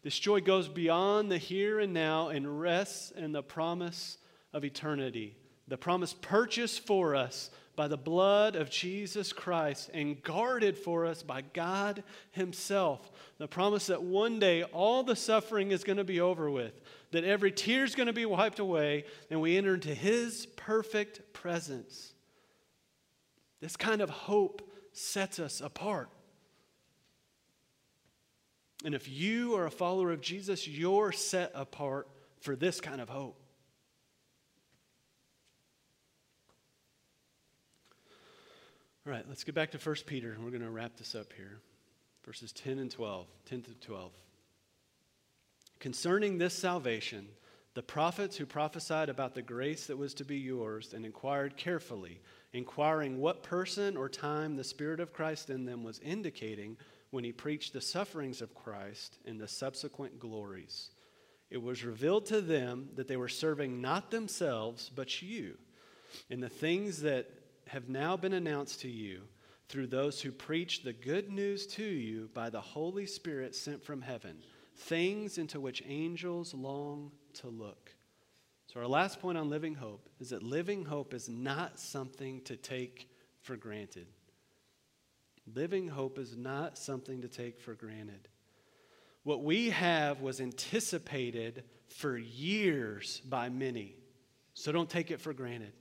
This 0.03 0.19
joy 0.19 0.41
goes 0.41 0.69
beyond 0.69 1.31
the 1.31 1.39
here 1.39 1.81
and 1.81 1.93
now 1.93 2.29
and 2.29 2.61
rests 2.61 3.11
in 3.11 3.33
the 3.33 3.43
promise 3.43 4.19
of 4.53 4.65
eternity, 4.65 5.37
the 5.67 5.79
promise 5.79 6.15
purchased 6.21 6.87
for 6.87 7.17
us 7.17 7.51
by 7.77 7.89
the 7.89 7.97
blood 7.97 8.55
of 8.55 8.71
Jesus 8.71 9.33
Christ 9.33 9.91
and 9.93 10.23
guarded 10.23 10.79
for 10.79 11.07
us 11.07 11.23
by 11.23 11.43
God 11.43 12.05
Himself. 12.31 13.11
The 13.39 13.49
promise 13.49 13.87
that 13.89 14.03
one 14.03 14.39
day 14.39 14.63
all 14.63 15.03
the 15.03 15.17
suffering 15.17 15.73
is 15.73 15.83
going 15.83 15.97
to 15.97 16.05
be 16.05 16.21
over 16.21 16.51
with, 16.51 16.81
that 17.11 17.25
every 17.25 17.51
tear 17.51 17.85
is 17.85 17.95
going 17.95 18.07
to 18.07 18.13
be 18.13 18.27
wiped 18.27 18.61
away, 18.61 19.05
and 19.31 19.41
we 19.41 19.57
enter 19.57 19.75
into 19.75 19.95
His 19.95 20.47
perfect 20.57 21.33
presence. 21.33 22.13
This 23.61 23.77
kind 23.77 24.01
of 24.01 24.11
hope 24.11 24.71
sets 24.93 25.41
us 25.41 25.61
apart. 25.61 26.11
And 28.85 28.95
if 28.95 29.09
you 29.09 29.57
are 29.57 29.65
a 29.65 29.71
follower 29.71 30.13
of 30.13 30.21
Jesus, 30.21 30.69
you're 30.69 31.11
set 31.11 31.51
apart 31.55 32.07
for 32.41 32.55
this 32.55 32.83
kind 32.83 33.01
of 33.01 33.09
hope. 33.09 33.41
All 39.07 39.13
right, 39.13 39.25
let's 39.29 39.45
get 39.45 39.55
back 39.55 39.71
to 39.73 39.79
1 39.79 39.97
Peter, 40.07 40.33
and 40.33 40.45
we're 40.45 40.51
going 40.51 40.63
to 40.63 40.71
wrap 40.71 40.97
this 40.97 41.15
up 41.15 41.33
here. 41.35 41.59
Verses 42.25 42.53
10 42.53 42.79
and 42.79 42.91
12, 42.91 43.27
10 43.47 43.63
to 43.63 43.75
12. 43.75 44.13
Concerning 45.79 46.39
this 46.39 46.55
salvation, 46.55 47.29
the 47.75 47.83
prophets 47.83 48.37
who 48.37 48.47
prophesied 48.47 49.09
about 49.09 49.35
the 49.35 49.43
grace 49.43 49.87
that 49.87 49.99
was 49.99 50.15
to 50.15 50.25
be 50.25 50.39
yours 50.39 50.95
and 50.95 51.05
inquired 51.05 51.57
carefully, 51.57 52.21
inquiring 52.53 53.19
what 53.19 53.43
person 53.43 53.97
or 53.97 54.09
time 54.09 54.57
the 54.57 54.65
Spirit 54.65 55.01
of 55.01 55.13
Christ 55.13 55.51
in 55.51 55.65
them 55.65 55.83
was 55.83 55.99
indicating 55.99 56.77
when 57.15 57.23
he 57.23 57.31
preached 57.31 57.73
the 57.73 57.81
sufferings 57.81 58.43
of 58.43 58.57
Christ 58.57 59.19
and 59.25 59.41
the 59.41 59.47
subsequent 59.47 60.19
glories. 60.19 60.91
It 61.49 61.63
was 61.63 61.85
revealed 61.85 62.27
to 62.27 62.41
them 62.41 62.89
that 62.97 63.07
they 63.07 63.17
were 63.17 63.29
serving 63.29 63.81
not 63.81 64.11
themselves, 64.11 64.91
but 64.93 65.23
you, 65.23 65.57
in 66.29 66.41
the 66.41 66.49
things 66.49 67.03
that 67.03 67.31
have 67.69 67.89
now 67.89 68.17
been 68.17 68.33
announced 68.33 68.81
to 68.81 68.89
you 68.89 69.21
through 69.69 69.87
those 69.87 70.21
who 70.21 70.33
preach 70.33 70.83
the 70.83 70.93
good 70.93 71.31
news 71.31 71.69
to 71.69 71.85
you 71.85 72.31
by 72.35 72.51
the 72.51 72.61
Holy 72.61 73.07
Spirit 73.07 73.55
sent 73.55 73.85
from 73.85 74.03
heaven, 74.03 74.39
things 74.75 75.39
into 75.39 75.61
which 75.61 75.85
angels 75.87 76.53
long 76.53 77.13
to 77.35 77.47
look. 77.47 77.95
So, 78.67 78.81
our 78.81 78.89
last 78.89 79.21
point 79.21 79.39
on 79.39 79.49
living 79.49 79.77
hope 79.77 80.09
is 80.19 80.31
that 80.31 80.43
living 80.43 80.85
hope 80.85 81.15
is 81.15 81.29
not 81.29 81.79
something 81.79 82.41
to 82.41 82.57
take 82.57 83.09
for 83.41 83.57
granted. 83.57 84.09
Living 85.53 85.89
hope 85.89 86.19
is 86.19 86.37
not 86.37 86.79
something 86.79 87.23
to 87.23 87.29
take 87.29 87.61
for 87.61 87.75
granted. 87.75 88.29
What 89.25 89.43
we 89.43 89.71
have 89.71 90.21
was 90.21 90.41
anticipated 90.41 91.65
for 91.89 92.17
years 92.17 93.21
by 93.21 93.49
many, 93.49 93.97
so 94.55 94.73
don't 94.73 94.89
take 94.89 95.11
it 95.11 95.21
for 95.21 95.33
granted. 95.33 95.73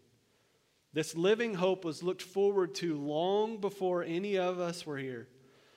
This 0.93 1.15
living 1.15 1.53
hope 1.55 1.85
was 1.85 2.03
looked 2.03 2.21
forward 2.21 2.75
to 2.75 2.97
long 2.97 3.57
before 3.57 4.03
any 4.03 4.37
of 4.37 4.59
us 4.59 4.85
were 4.85 4.97
here. 4.97 5.27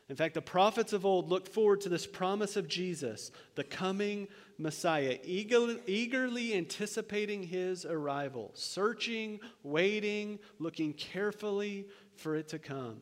In 0.08 0.14
fact, 0.14 0.34
the 0.34 0.42
prophets 0.42 0.92
of 0.92 1.04
old 1.04 1.28
looked 1.28 1.48
forward 1.48 1.80
to 1.80 1.88
this 1.88 2.06
promise 2.06 2.56
of 2.56 2.68
Jesus, 2.68 3.32
the 3.56 3.64
coming 3.64 4.28
Messiah, 4.58 5.18
eagerly 5.24 6.54
anticipating 6.54 7.42
his 7.42 7.84
arrival, 7.84 8.52
searching, 8.54 9.40
waiting, 9.64 10.38
looking 10.60 10.92
carefully 10.92 11.88
for 12.14 12.36
it 12.36 12.48
to 12.48 12.58
come. 12.58 13.00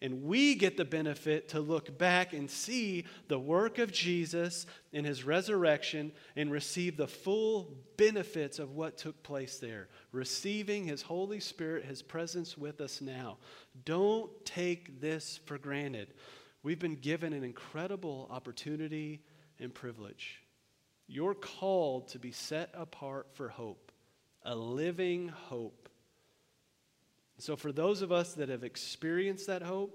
And 0.00 0.22
we 0.22 0.54
get 0.54 0.76
the 0.76 0.84
benefit 0.84 1.48
to 1.48 1.60
look 1.60 1.98
back 1.98 2.32
and 2.32 2.48
see 2.48 3.04
the 3.26 3.38
work 3.38 3.78
of 3.78 3.90
Jesus 3.90 4.64
in 4.92 5.04
his 5.04 5.24
resurrection 5.24 6.12
and 6.36 6.52
receive 6.52 6.96
the 6.96 7.08
full 7.08 7.74
benefits 7.96 8.60
of 8.60 8.76
what 8.76 8.96
took 8.96 9.20
place 9.24 9.58
there. 9.58 9.88
Receiving 10.12 10.86
his 10.86 11.02
Holy 11.02 11.40
Spirit, 11.40 11.84
his 11.84 12.00
presence 12.00 12.56
with 12.56 12.80
us 12.80 13.00
now. 13.00 13.38
Don't 13.84 14.30
take 14.44 15.00
this 15.00 15.40
for 15.46 15.58
granted. 15.58 16.14
We've 16.62 16.78
been 16.78 16.96
given 16.96 17.32
an 17.32 17.42
incredible 17.42 18.28
opportunity 18.30 19.20
and 19.58 19.74
privilege. 19.74 20.42
You're 21.08 21.34
called 21.34 22.08
to 22.08 22.20
be 22.20 22.30
set 22.30 22.70
apart 22.72 23.28
for 23.32 23.48
hope, 23.48 23.90
a 24.44 24.54
living 24.54 25.28
hope 25.28 25.87
so, 27.38 27.54
for 27.54 27.70
those 27.70 28.02
of 28.02 28.10
us 28.10 28.34
that 28.34 28.48
have 28.48 28.64
experienced 28.64 29.46
that 29.46 29.62
hope, 29.62 29.94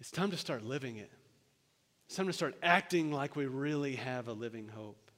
it's 0.00 0.10
time 0.10 0.30
to 0.32 0.36
start 0.36 0.64
living 0.64 0.96
it. 0.96 1.10
It's 2.06 2.16
time 2.16 2.26
to 2.26 2.32
start 2.32 2.56
acting 2.62 3.12
like 3.12 3.36
we 3.36 3.46
really 3.46 3.96
have 3.96 4.28
a 4.28 4.32
living 4.32 4.68
hope. 4.68 5.10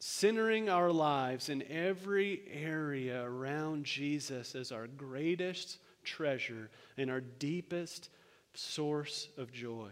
Centering 0.00 0.68
our 0.68 0.90
lives 0.90 1.48
in 1.48 1.62
every 1.70 2.42
area 2.52 3.24
around 3.24 3.84
Jesus 3.84 4.54
as 4.54 4.72
our 4.72 4.86
greatest 4.86 5.78
treasure 6.02 6.70
and 6.96 7.10
our 7.10 7.20
deepest 7.20 8.10
source 8.54 9.28
of 9.38 9.52
joy. 9.52 9.90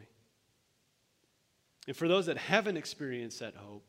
And 1.86 1.96
for 1.96 2.08
those 2.08 2.26
that 2.26 2.36
haven't 2.36 2.76
experienced 2.76 3.40
that 3.40 3.54
hope, 3.56 3.84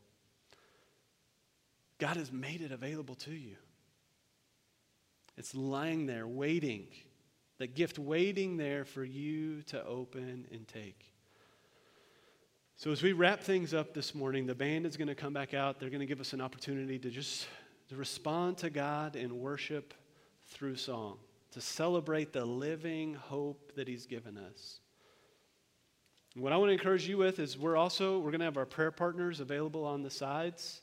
God 2.00 2.18
has 2.18 2.32
made 2.32 2.62
it 2.62 2.72
available 2.72 3.16
to 3.16 3.32
you. 3.32 3.56
It's 5.38 5.56
lying 5.56 6.06
there, 6.06 6.28
waiting. 6.28 6.88
That 7.60 7.76
gift 7.76 8.00
waiting 8.00 8.58
there 8.58 8.86
for 8.86 9.04
you 9.04 9.62
to 9.64 9.84
open 9.86 10.48
and 10.52 10.68
take. 10.68 11.14
So, 12.76 12.92
as 12.92 13.02
we 13.02 13.14
wrap 13.14 13.40
things 13.40 13.74
up 13.74 13.94
this 13.94 14.14
morning, 14.14 14.46
the 14.46 14.56
band 14.56 14.86
is 14.86 14.98
going 14.98 15.08
to 15.08 15.16
come 15.16 15.34
back 15.34 15.54
out. 15.54 15.80
They're 15.80 15.90
going 15.90 16.00
to 16.02 16.06
give 16.06 16.20
us 16.20 16.34
an 16.34 16.42
opportunity 16.42 17.00
to 17.00 17.10
just 17.10 17.48
to 17.90 17.96
respond 17.96 18.58
to 18.60 18.70
God 18.70 19.16
in 19.16 19.40
worship 19.40 19.94
through 20.48 20.76
song, 20.76 21.18
to 21.52 21.62
celebrate 21.62 22.34
the 22.34 22.44
living 22.44 23.14
hope 23.14 23.74
that 23.76 23.88
He's 23.88 24.06
given 24.06 24.38
us. 24.38 24.80
What 26.36 26.52
I 26.52 26.58
want 26.58 26.70
to 26.70 26.74
encourage 26.74 27.08
you 27.08 27.18
with 27.18 27.38
is 27.38 27.58
we're 27.58 27.78
also 27.78 28.18
we're 28.18 28.32
going 28.32 28.40
to 28.40 28.46
have 28.46 28.58
our 28.58 28.66
prayer 28.66 28.92
partners 28.92 29.40
available 29.40 29.86
on 29.86 30.02
the 30.02 30.10
sides. 30.10 30.82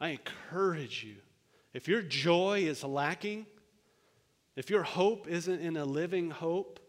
I 0.00 0.08
encourage 0.08 1.04
you. 1.04 1.16
If 1.74 1.86
your 1.86 2.00
joy 2.00 2.60
is 2.60 2.82
lacking, 2.82 3.46
if 4.58 4.70
your 4.70 4.82
hope 4.82 5.28
isn't 5.28 5.60
in 5.60 5.76
a 5.76 5.84
living 5.84 6.32
hope, 6.32 6.80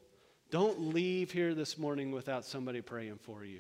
don't 0.50 0.92
leave 0.92 1.32
here 1.32 1.54
this 1.54 1.78
morning 1.78 2.10
without 2.12 2.44
somebody 2.44 2.82
praying 2.82 3.20
for 3.22 3.46
you. 3.46 3.60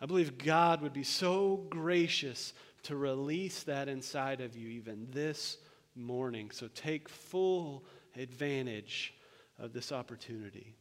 I 0.00 0.06
believe 0.06 0.36
God 0.36 0.82
would 0.82 0.92
be 0.92 1.04
so 1.04 1.64
gracious 1.70 2.52
to 2.82 2.96
release 2.96 3.62
that 3.62 3.88
inside 3.88 4.40
of 4.40 4.56
you 4.56 4.66
even 4.70 5.06
this 5.12 5.58
morning. 5.94 6.50
So 6.50 6.66
take 6.74 7.08
full 7.08 7.84
advantage 8.16 9.14
of 9.56 9.72
this 9.72 9.92
opportunity. 9.92 10.74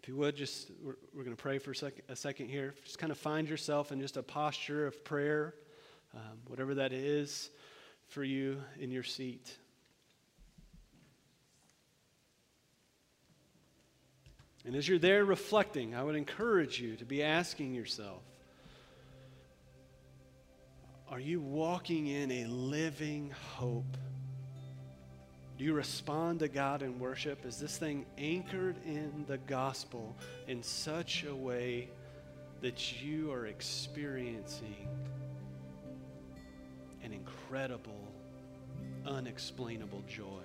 If 0.00 0.06
you 0.06 0.14
would, 0.14 0.36
just 0.36 0.70
we're, 0.80 0.94
we're 1.12 1.24
going 1.24 1.36
to 1.36 1.42
pray 1.42 1.58
for 1.58 1.72
a, 1.72 2.12
a 2.12 2.14
second 2.14 2.50
here. 2.50 2.72
Just 2.84 3.00
kind 3.00 3.10
of 3.10 3.18
find 3.18 3.48
yourself 3.48 3.90
in 3.90 4.00
just 4.00 4.16
a 4.16 4.22
posture 4.22 4.86
of 4.86 5.02
prayer, 5.02 5.54
um, 6.14 6.38
whatever 6.46 6.72
that 6.76 6.92
is 6.92 7.50
for 8.06 8.22
you 8.22 8.62
in 8.78 8.92
your 8.92 9.02
seat. 9.02 9.56
And 14.64 14.74
as 14.74 14.88
you're 14.88 14.98
there 14.98 15.24
reflecting, 15.24 15.94
I 15.94 16.02
would 16.02 16.16
encourage 16.16 16.80
you 16.80 16.96
to 16.96 17.04
be 17.04 17.22
asking 17.22 17.74
yourself 17.74 18.22
Are 21.10 21.20
you 21.20 21.40
walking 21.40 22.06
in 22.06 22.30
a 22.30 22.46
living 22.46 23.30
hope? 23.56 23.96
Do 25.56 25.64
you 25.64 25.74
respond 25.74 26.40
to 26.40 26.48
God 26.48 26.82
in 26.82 26.98
worship? 26.98 27.46
Is 27.46 27.58
this 27.58 27.78
thing 27.78 28.06
anchored 28.18 28.76
in 28.84 29.24
the 29.28 29.38
gospel 29.38 30.16
in 30.48 30.62
such 30.62 31.24
a 31.24 31.34
way 31.34 31.90
that 32.60 33.02
you 33.02 33.30
are 33.30 33.46
experiencing 33.46 34.88
an 37.04 37.12
incredible, 37.12 38.08
unexplainable 39.06 40.02
joy? 40.08 40.42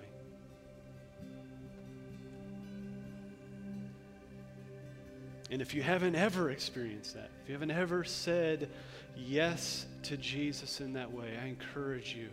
And 5.50 5.60
if 5.60 5.74
you 5.74 5.82
haven't 5.82 6.14
ever 6.14 6.50
experienced 6.50 7.14
that, 7.14 7.28
if 7.42 7.48
you 7.48 7.54
haven't 7.54 7.72
ever 7.72 8.04
said 8.04 8.68
yes 9.16 9.86
to 10.04 10.16
Jesus 10.16 10.80
in 10.80 10.92
that 10.92 11.10
way, 11.12 11.36
I 11.42 11.46
encourage 11.46 12.14
you 12.14 12.28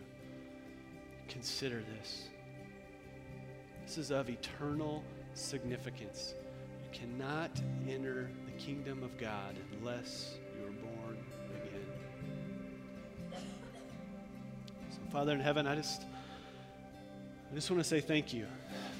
consider 1.28 1.82
this. 1.98 2.28
This 3.84 3.98
is 3.98 4.10
of 4.12 4.30
eternal 4.30 5.02
significance. 5.34 6.34
You 6.92 6.98
cannot 7.00 7.50
enter 7.88 8.30
the 8.46 8.52
kingdom 8.52 9.02
of 9.02 9.16
God 9.18 9.56
unless 9.78 10.34
you 10.56 10.66
are 10.66 10.70
born 10.70 11.16
again. 11.50 13.42
So, 14.90 14.98
Father 15.10 15.32
in 15.32 15.40
heaven, 15.40 15.66
I 15.66 15.74
just 15.74 16.02
I 17.50 17.54
just 17.54 17.70
want 17.70 17.82
to 17.82 17.88
say 17.88 18.00
thank 18.00 18.32
you. 18.32 18.46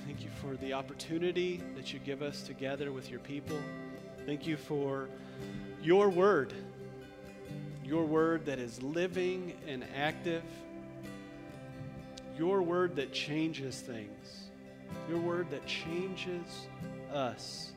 Thank 0.07 0.23
you 0.23 0.31
for 0.41 0.57
the 0.57 0.73
opportunity 0.73 1.62
that 1.77 1.93
you 1.93 1.99
give 1.99 2.23
us 2.23 2.43
to 2.43 2.55
gather 2.55 2.93
with 2.93 3.11
your 3.11 3.21
people. 3.21 3.59
Thank 4.29 4.47
you 4.47 4.59
for 4.59 5.09
your 5.83 6.11
word, 6.11 6.53
your 7.83 8.05
word 8.05 8.45
that 8.45 8.59
is 8.59 8.83
living 8.83 9.55
and 9.66 9.87
active, 9.97 10.43
your 12.37 12.61
word 12.61 12.95
that 12.97 13.11
changes 13.11 13.81
things, 13.81 14.51
your 15.09 15.18
word 15.18 15.49
that 15.49 15.64
changes 15.64 16.66
us. 17.11 17.72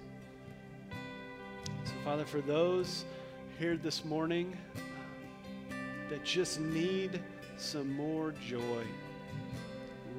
So, 1.85 1.93
Father, 2.03 2.25
for 2.25 2.41
those 2.41 3.05
here 3.57 3.77
this 3.77 4.03
morning 4.03 4.57
that 6.09 6.25
just 6.25 6.59
need 6.59 7.21
some 7.55 7.95
more 7.95 8.33
joy, 8.45 8.83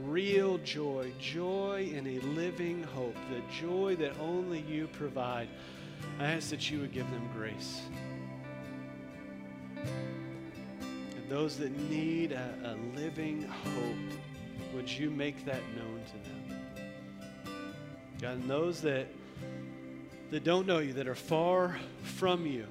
real 0.05 0.57
joy, 0.65 1.13
joy 1.21 1.93
in 1.95 2.07
a 2.07 2.21
living 2.21 2.85
hope, 2.85 3.17
the 3.29 3.43
joy 3.55 3.97
that 3.97 4.19
only 4.19 4.61
you 4.61 4.87
provide. 4.95 5.49
I 6.19 6.33
ask 6.33 6.51
that 6.51 6.71
you 6.71 6.81
would 6.81 6.93
give 6.93 7.11
them 7.11 7.29
grace. 7.35 7.83
And 9.77 11.29
those 11.29 11.57
that 11.59 11.77
need 11.91 12.33
a, 12.33 12.55
a 12.65 12.75
living 12.97 13.43
hope, 13.43 14.19
would 14.75 14.91
you 14.91 15.11
make 15.11 15.45
that 15.45 15.61
known 15.77 16.01
to 16.07 16.13
them? 16.29 16.43
God, 18.21 18.35
and 18.35 18.49
those 18.49 18.81
that, 18.83 19.09
that 20.31 20.45
don't 20.45 20.67
know 20.67 20.79
you, 20.79 20.93
that 20.93 21.09
are 21.09 21.15
far 21.15 21.79
from 22.03 22.47
you, 22.47 22.67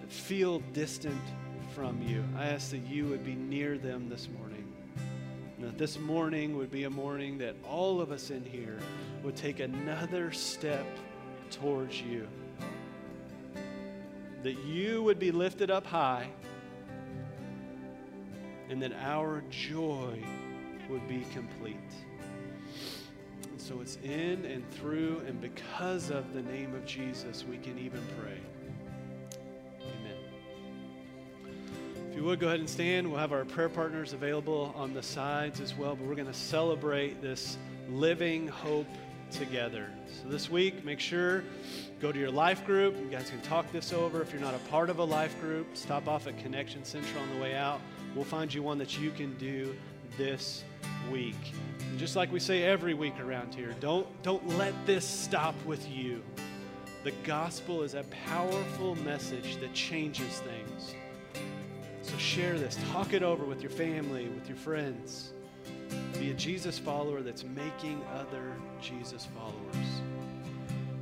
that 0.00 0.12
feel 0.12 0.58
distant 0.74 1.22
from 1.74 2.02
you, 2.02 2.22
I 2.36 2.48
ask 2.48 2.70
that 2.72 2.86
you 2.86 3.06
would 3.06 3.24
be 3.24 3.34
near 3.34 3.78
them 3.78 4.10
this 4.10 4.28
morning. 4.38 4.70
That 5.60 5.78
this 5.78 5.98
morning 5.98 6.58
would 6.58 6.70
be 6.70 6.84
a 6.84 6.90
morning 6.90 7.38
that 7.38 7.54
all 7.64 8.00
of 8.00 8.10
us 8.10 8.30
in 8.30 8.44
here 8.44 8.78
would 9.22 9.36
take 9.36 9.60
another 9.60 10.30
step 10.32 10.84
towards 11.52 12.00
you. 12.00 12.26
That 14.42 14.58
you 14.64 15.02
would 15.02 15.18
be 15.18 15.30
lifted 15.30 15.70
up 15.70 15.86
high, 15.86 16.28
and 18.68 18.82
that 18.82 18.92
our 19.02 19.42
joy 19.50 20.18
would 20.88 21.06
be 21.08 21.24
complete. 21.32 21.76
And 23.50 23.60
so 23.60 23.80
it's 23.80 23.98
in 24.02 24.44
and 24.44 24.68
through 24.72 25.22
and 25.26 25.40
because 25.40 26.10
of 26.10 26.32
the 26.34 26.42
name 26.42 26.74
of 26.74 26.84
Jesus 26.84 27.44
we 27.48 27.58
can 27.58 27.78
even 27.78 28.00
pray. 28.20 28.38
Amen. 29.80 30.16
If 32.10 32.16
you 32.16 32.24
would 32.24 32.40
go 32.40 32.48
ahead 32.48 32.60
and 32.60 32.68
stand, 32.68 33.08
we'll 33.08 33.20
have 33.20 33.32
our 33.32 33.44
prayer 33.44 33.68
partners 33.68 34.12
available 34.12 34.74
on 34.76 34.92
the 34.92 35.02
sides 35.02 35.60
as 35.60 35.74
well, 35.74 35.94
but 35.94 36.06
we're 36.06 36.14
going 36.14 36.26
to 36.26 36.34
celebrate 36.34 37.22
this 37.22 37.56
living 37.90 38.48
hope 38.48 38.86
together. 39.32 39.90
So 40.22 40.28
this 40.28 40.50
week, 40.50 40.84
make 40.84 41.00
sure 41.00 41.42
go 42.00 42.12
to 42.12 42.18
your 42.18 42.30
life 42.30 42.64
group. 42.64 42.96
You 42.98 43.08
guys 43.08 43.30
can 43.30 43.40
talk 43.42 43.70
this 43.72 43.92
over. 43.92 44.22
If 44.22 44.32
you're 44.32 44.40
not 44.40 44.54
a 44.54 44.70
part 44.70 44.90
of 44.90 44.98
a 44.98 45.04
life 45.04 45.40
group, 45.40 45.68
stop 45.74 46.08
off 46.08 46.26
at 46.26 46.38
Connection 46.38 46.84
Central 46.84 47.22
on 47.22 47.30
the 47.34 47.40
way 47.40 47.54
out. 47.54 47.80
We'll 48.14 48.24
find 48.24 48.52
you 48.52 48.62
one 48.62 48.78
that 48.78 48.98
you 48.98 49.10
can 49.10 49.36
do 49.38 49.74
this 50.16 50.64
week. 51.10 51.52
And 51.88 51.98
just 51.98 52.16
like 52.16 52.30
we 52.30 52.40
say 52.40 52.64
every 52.64 52.94
week 52.94 53.18
around 53.20 53.54
here, 53.54 53.74
don't 53.80 54.06
don't 54.22 54.46
let 54.56 54.74
this 54.86 55.06
stop 55.06 55.54
with 55.64 55.88
you. 55.90 56.22
The 57.04 57.12
gospel 57.24 57.82
is 57.82 57.94
a 57.94 58.04
powerful 58.26 58.94
message 58.96 59.56
that 59.56 59.74
changes 59.74 60.40
things. 60.40 60.94
So 62.02 62.16
share 62.16 62.58
this, 62.58 62.78
talk 62.92 63.12
it 63.12 63.22
over 63.22 63.44
with 63.44 63.62
your 63.62 63.70
family, 63.70 64.28
with 64.28 64.48
your 64.48 64.58
friends. 64.58 65.32
Be 66.22 66.30
a 66.30 66.34
Jesus 66.34 66.78
follower 66.78 67.20
that's 67.20 67.42
making 67.42 68.00
other 68.14 68.54
Jesus 68.80 69.26
followers. 69.34 69.88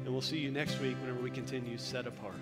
And 0.02 0.10
we'll 0.10 0.22
see 0.22 0.38
you 0.38 0.50
next 0.50 0.80
week 0.80 0.96
whenever 1.02 1.20
we 1.20 1.30
continue 1.30 1.76
set 1.76 2.06
apart. 2.06 2.36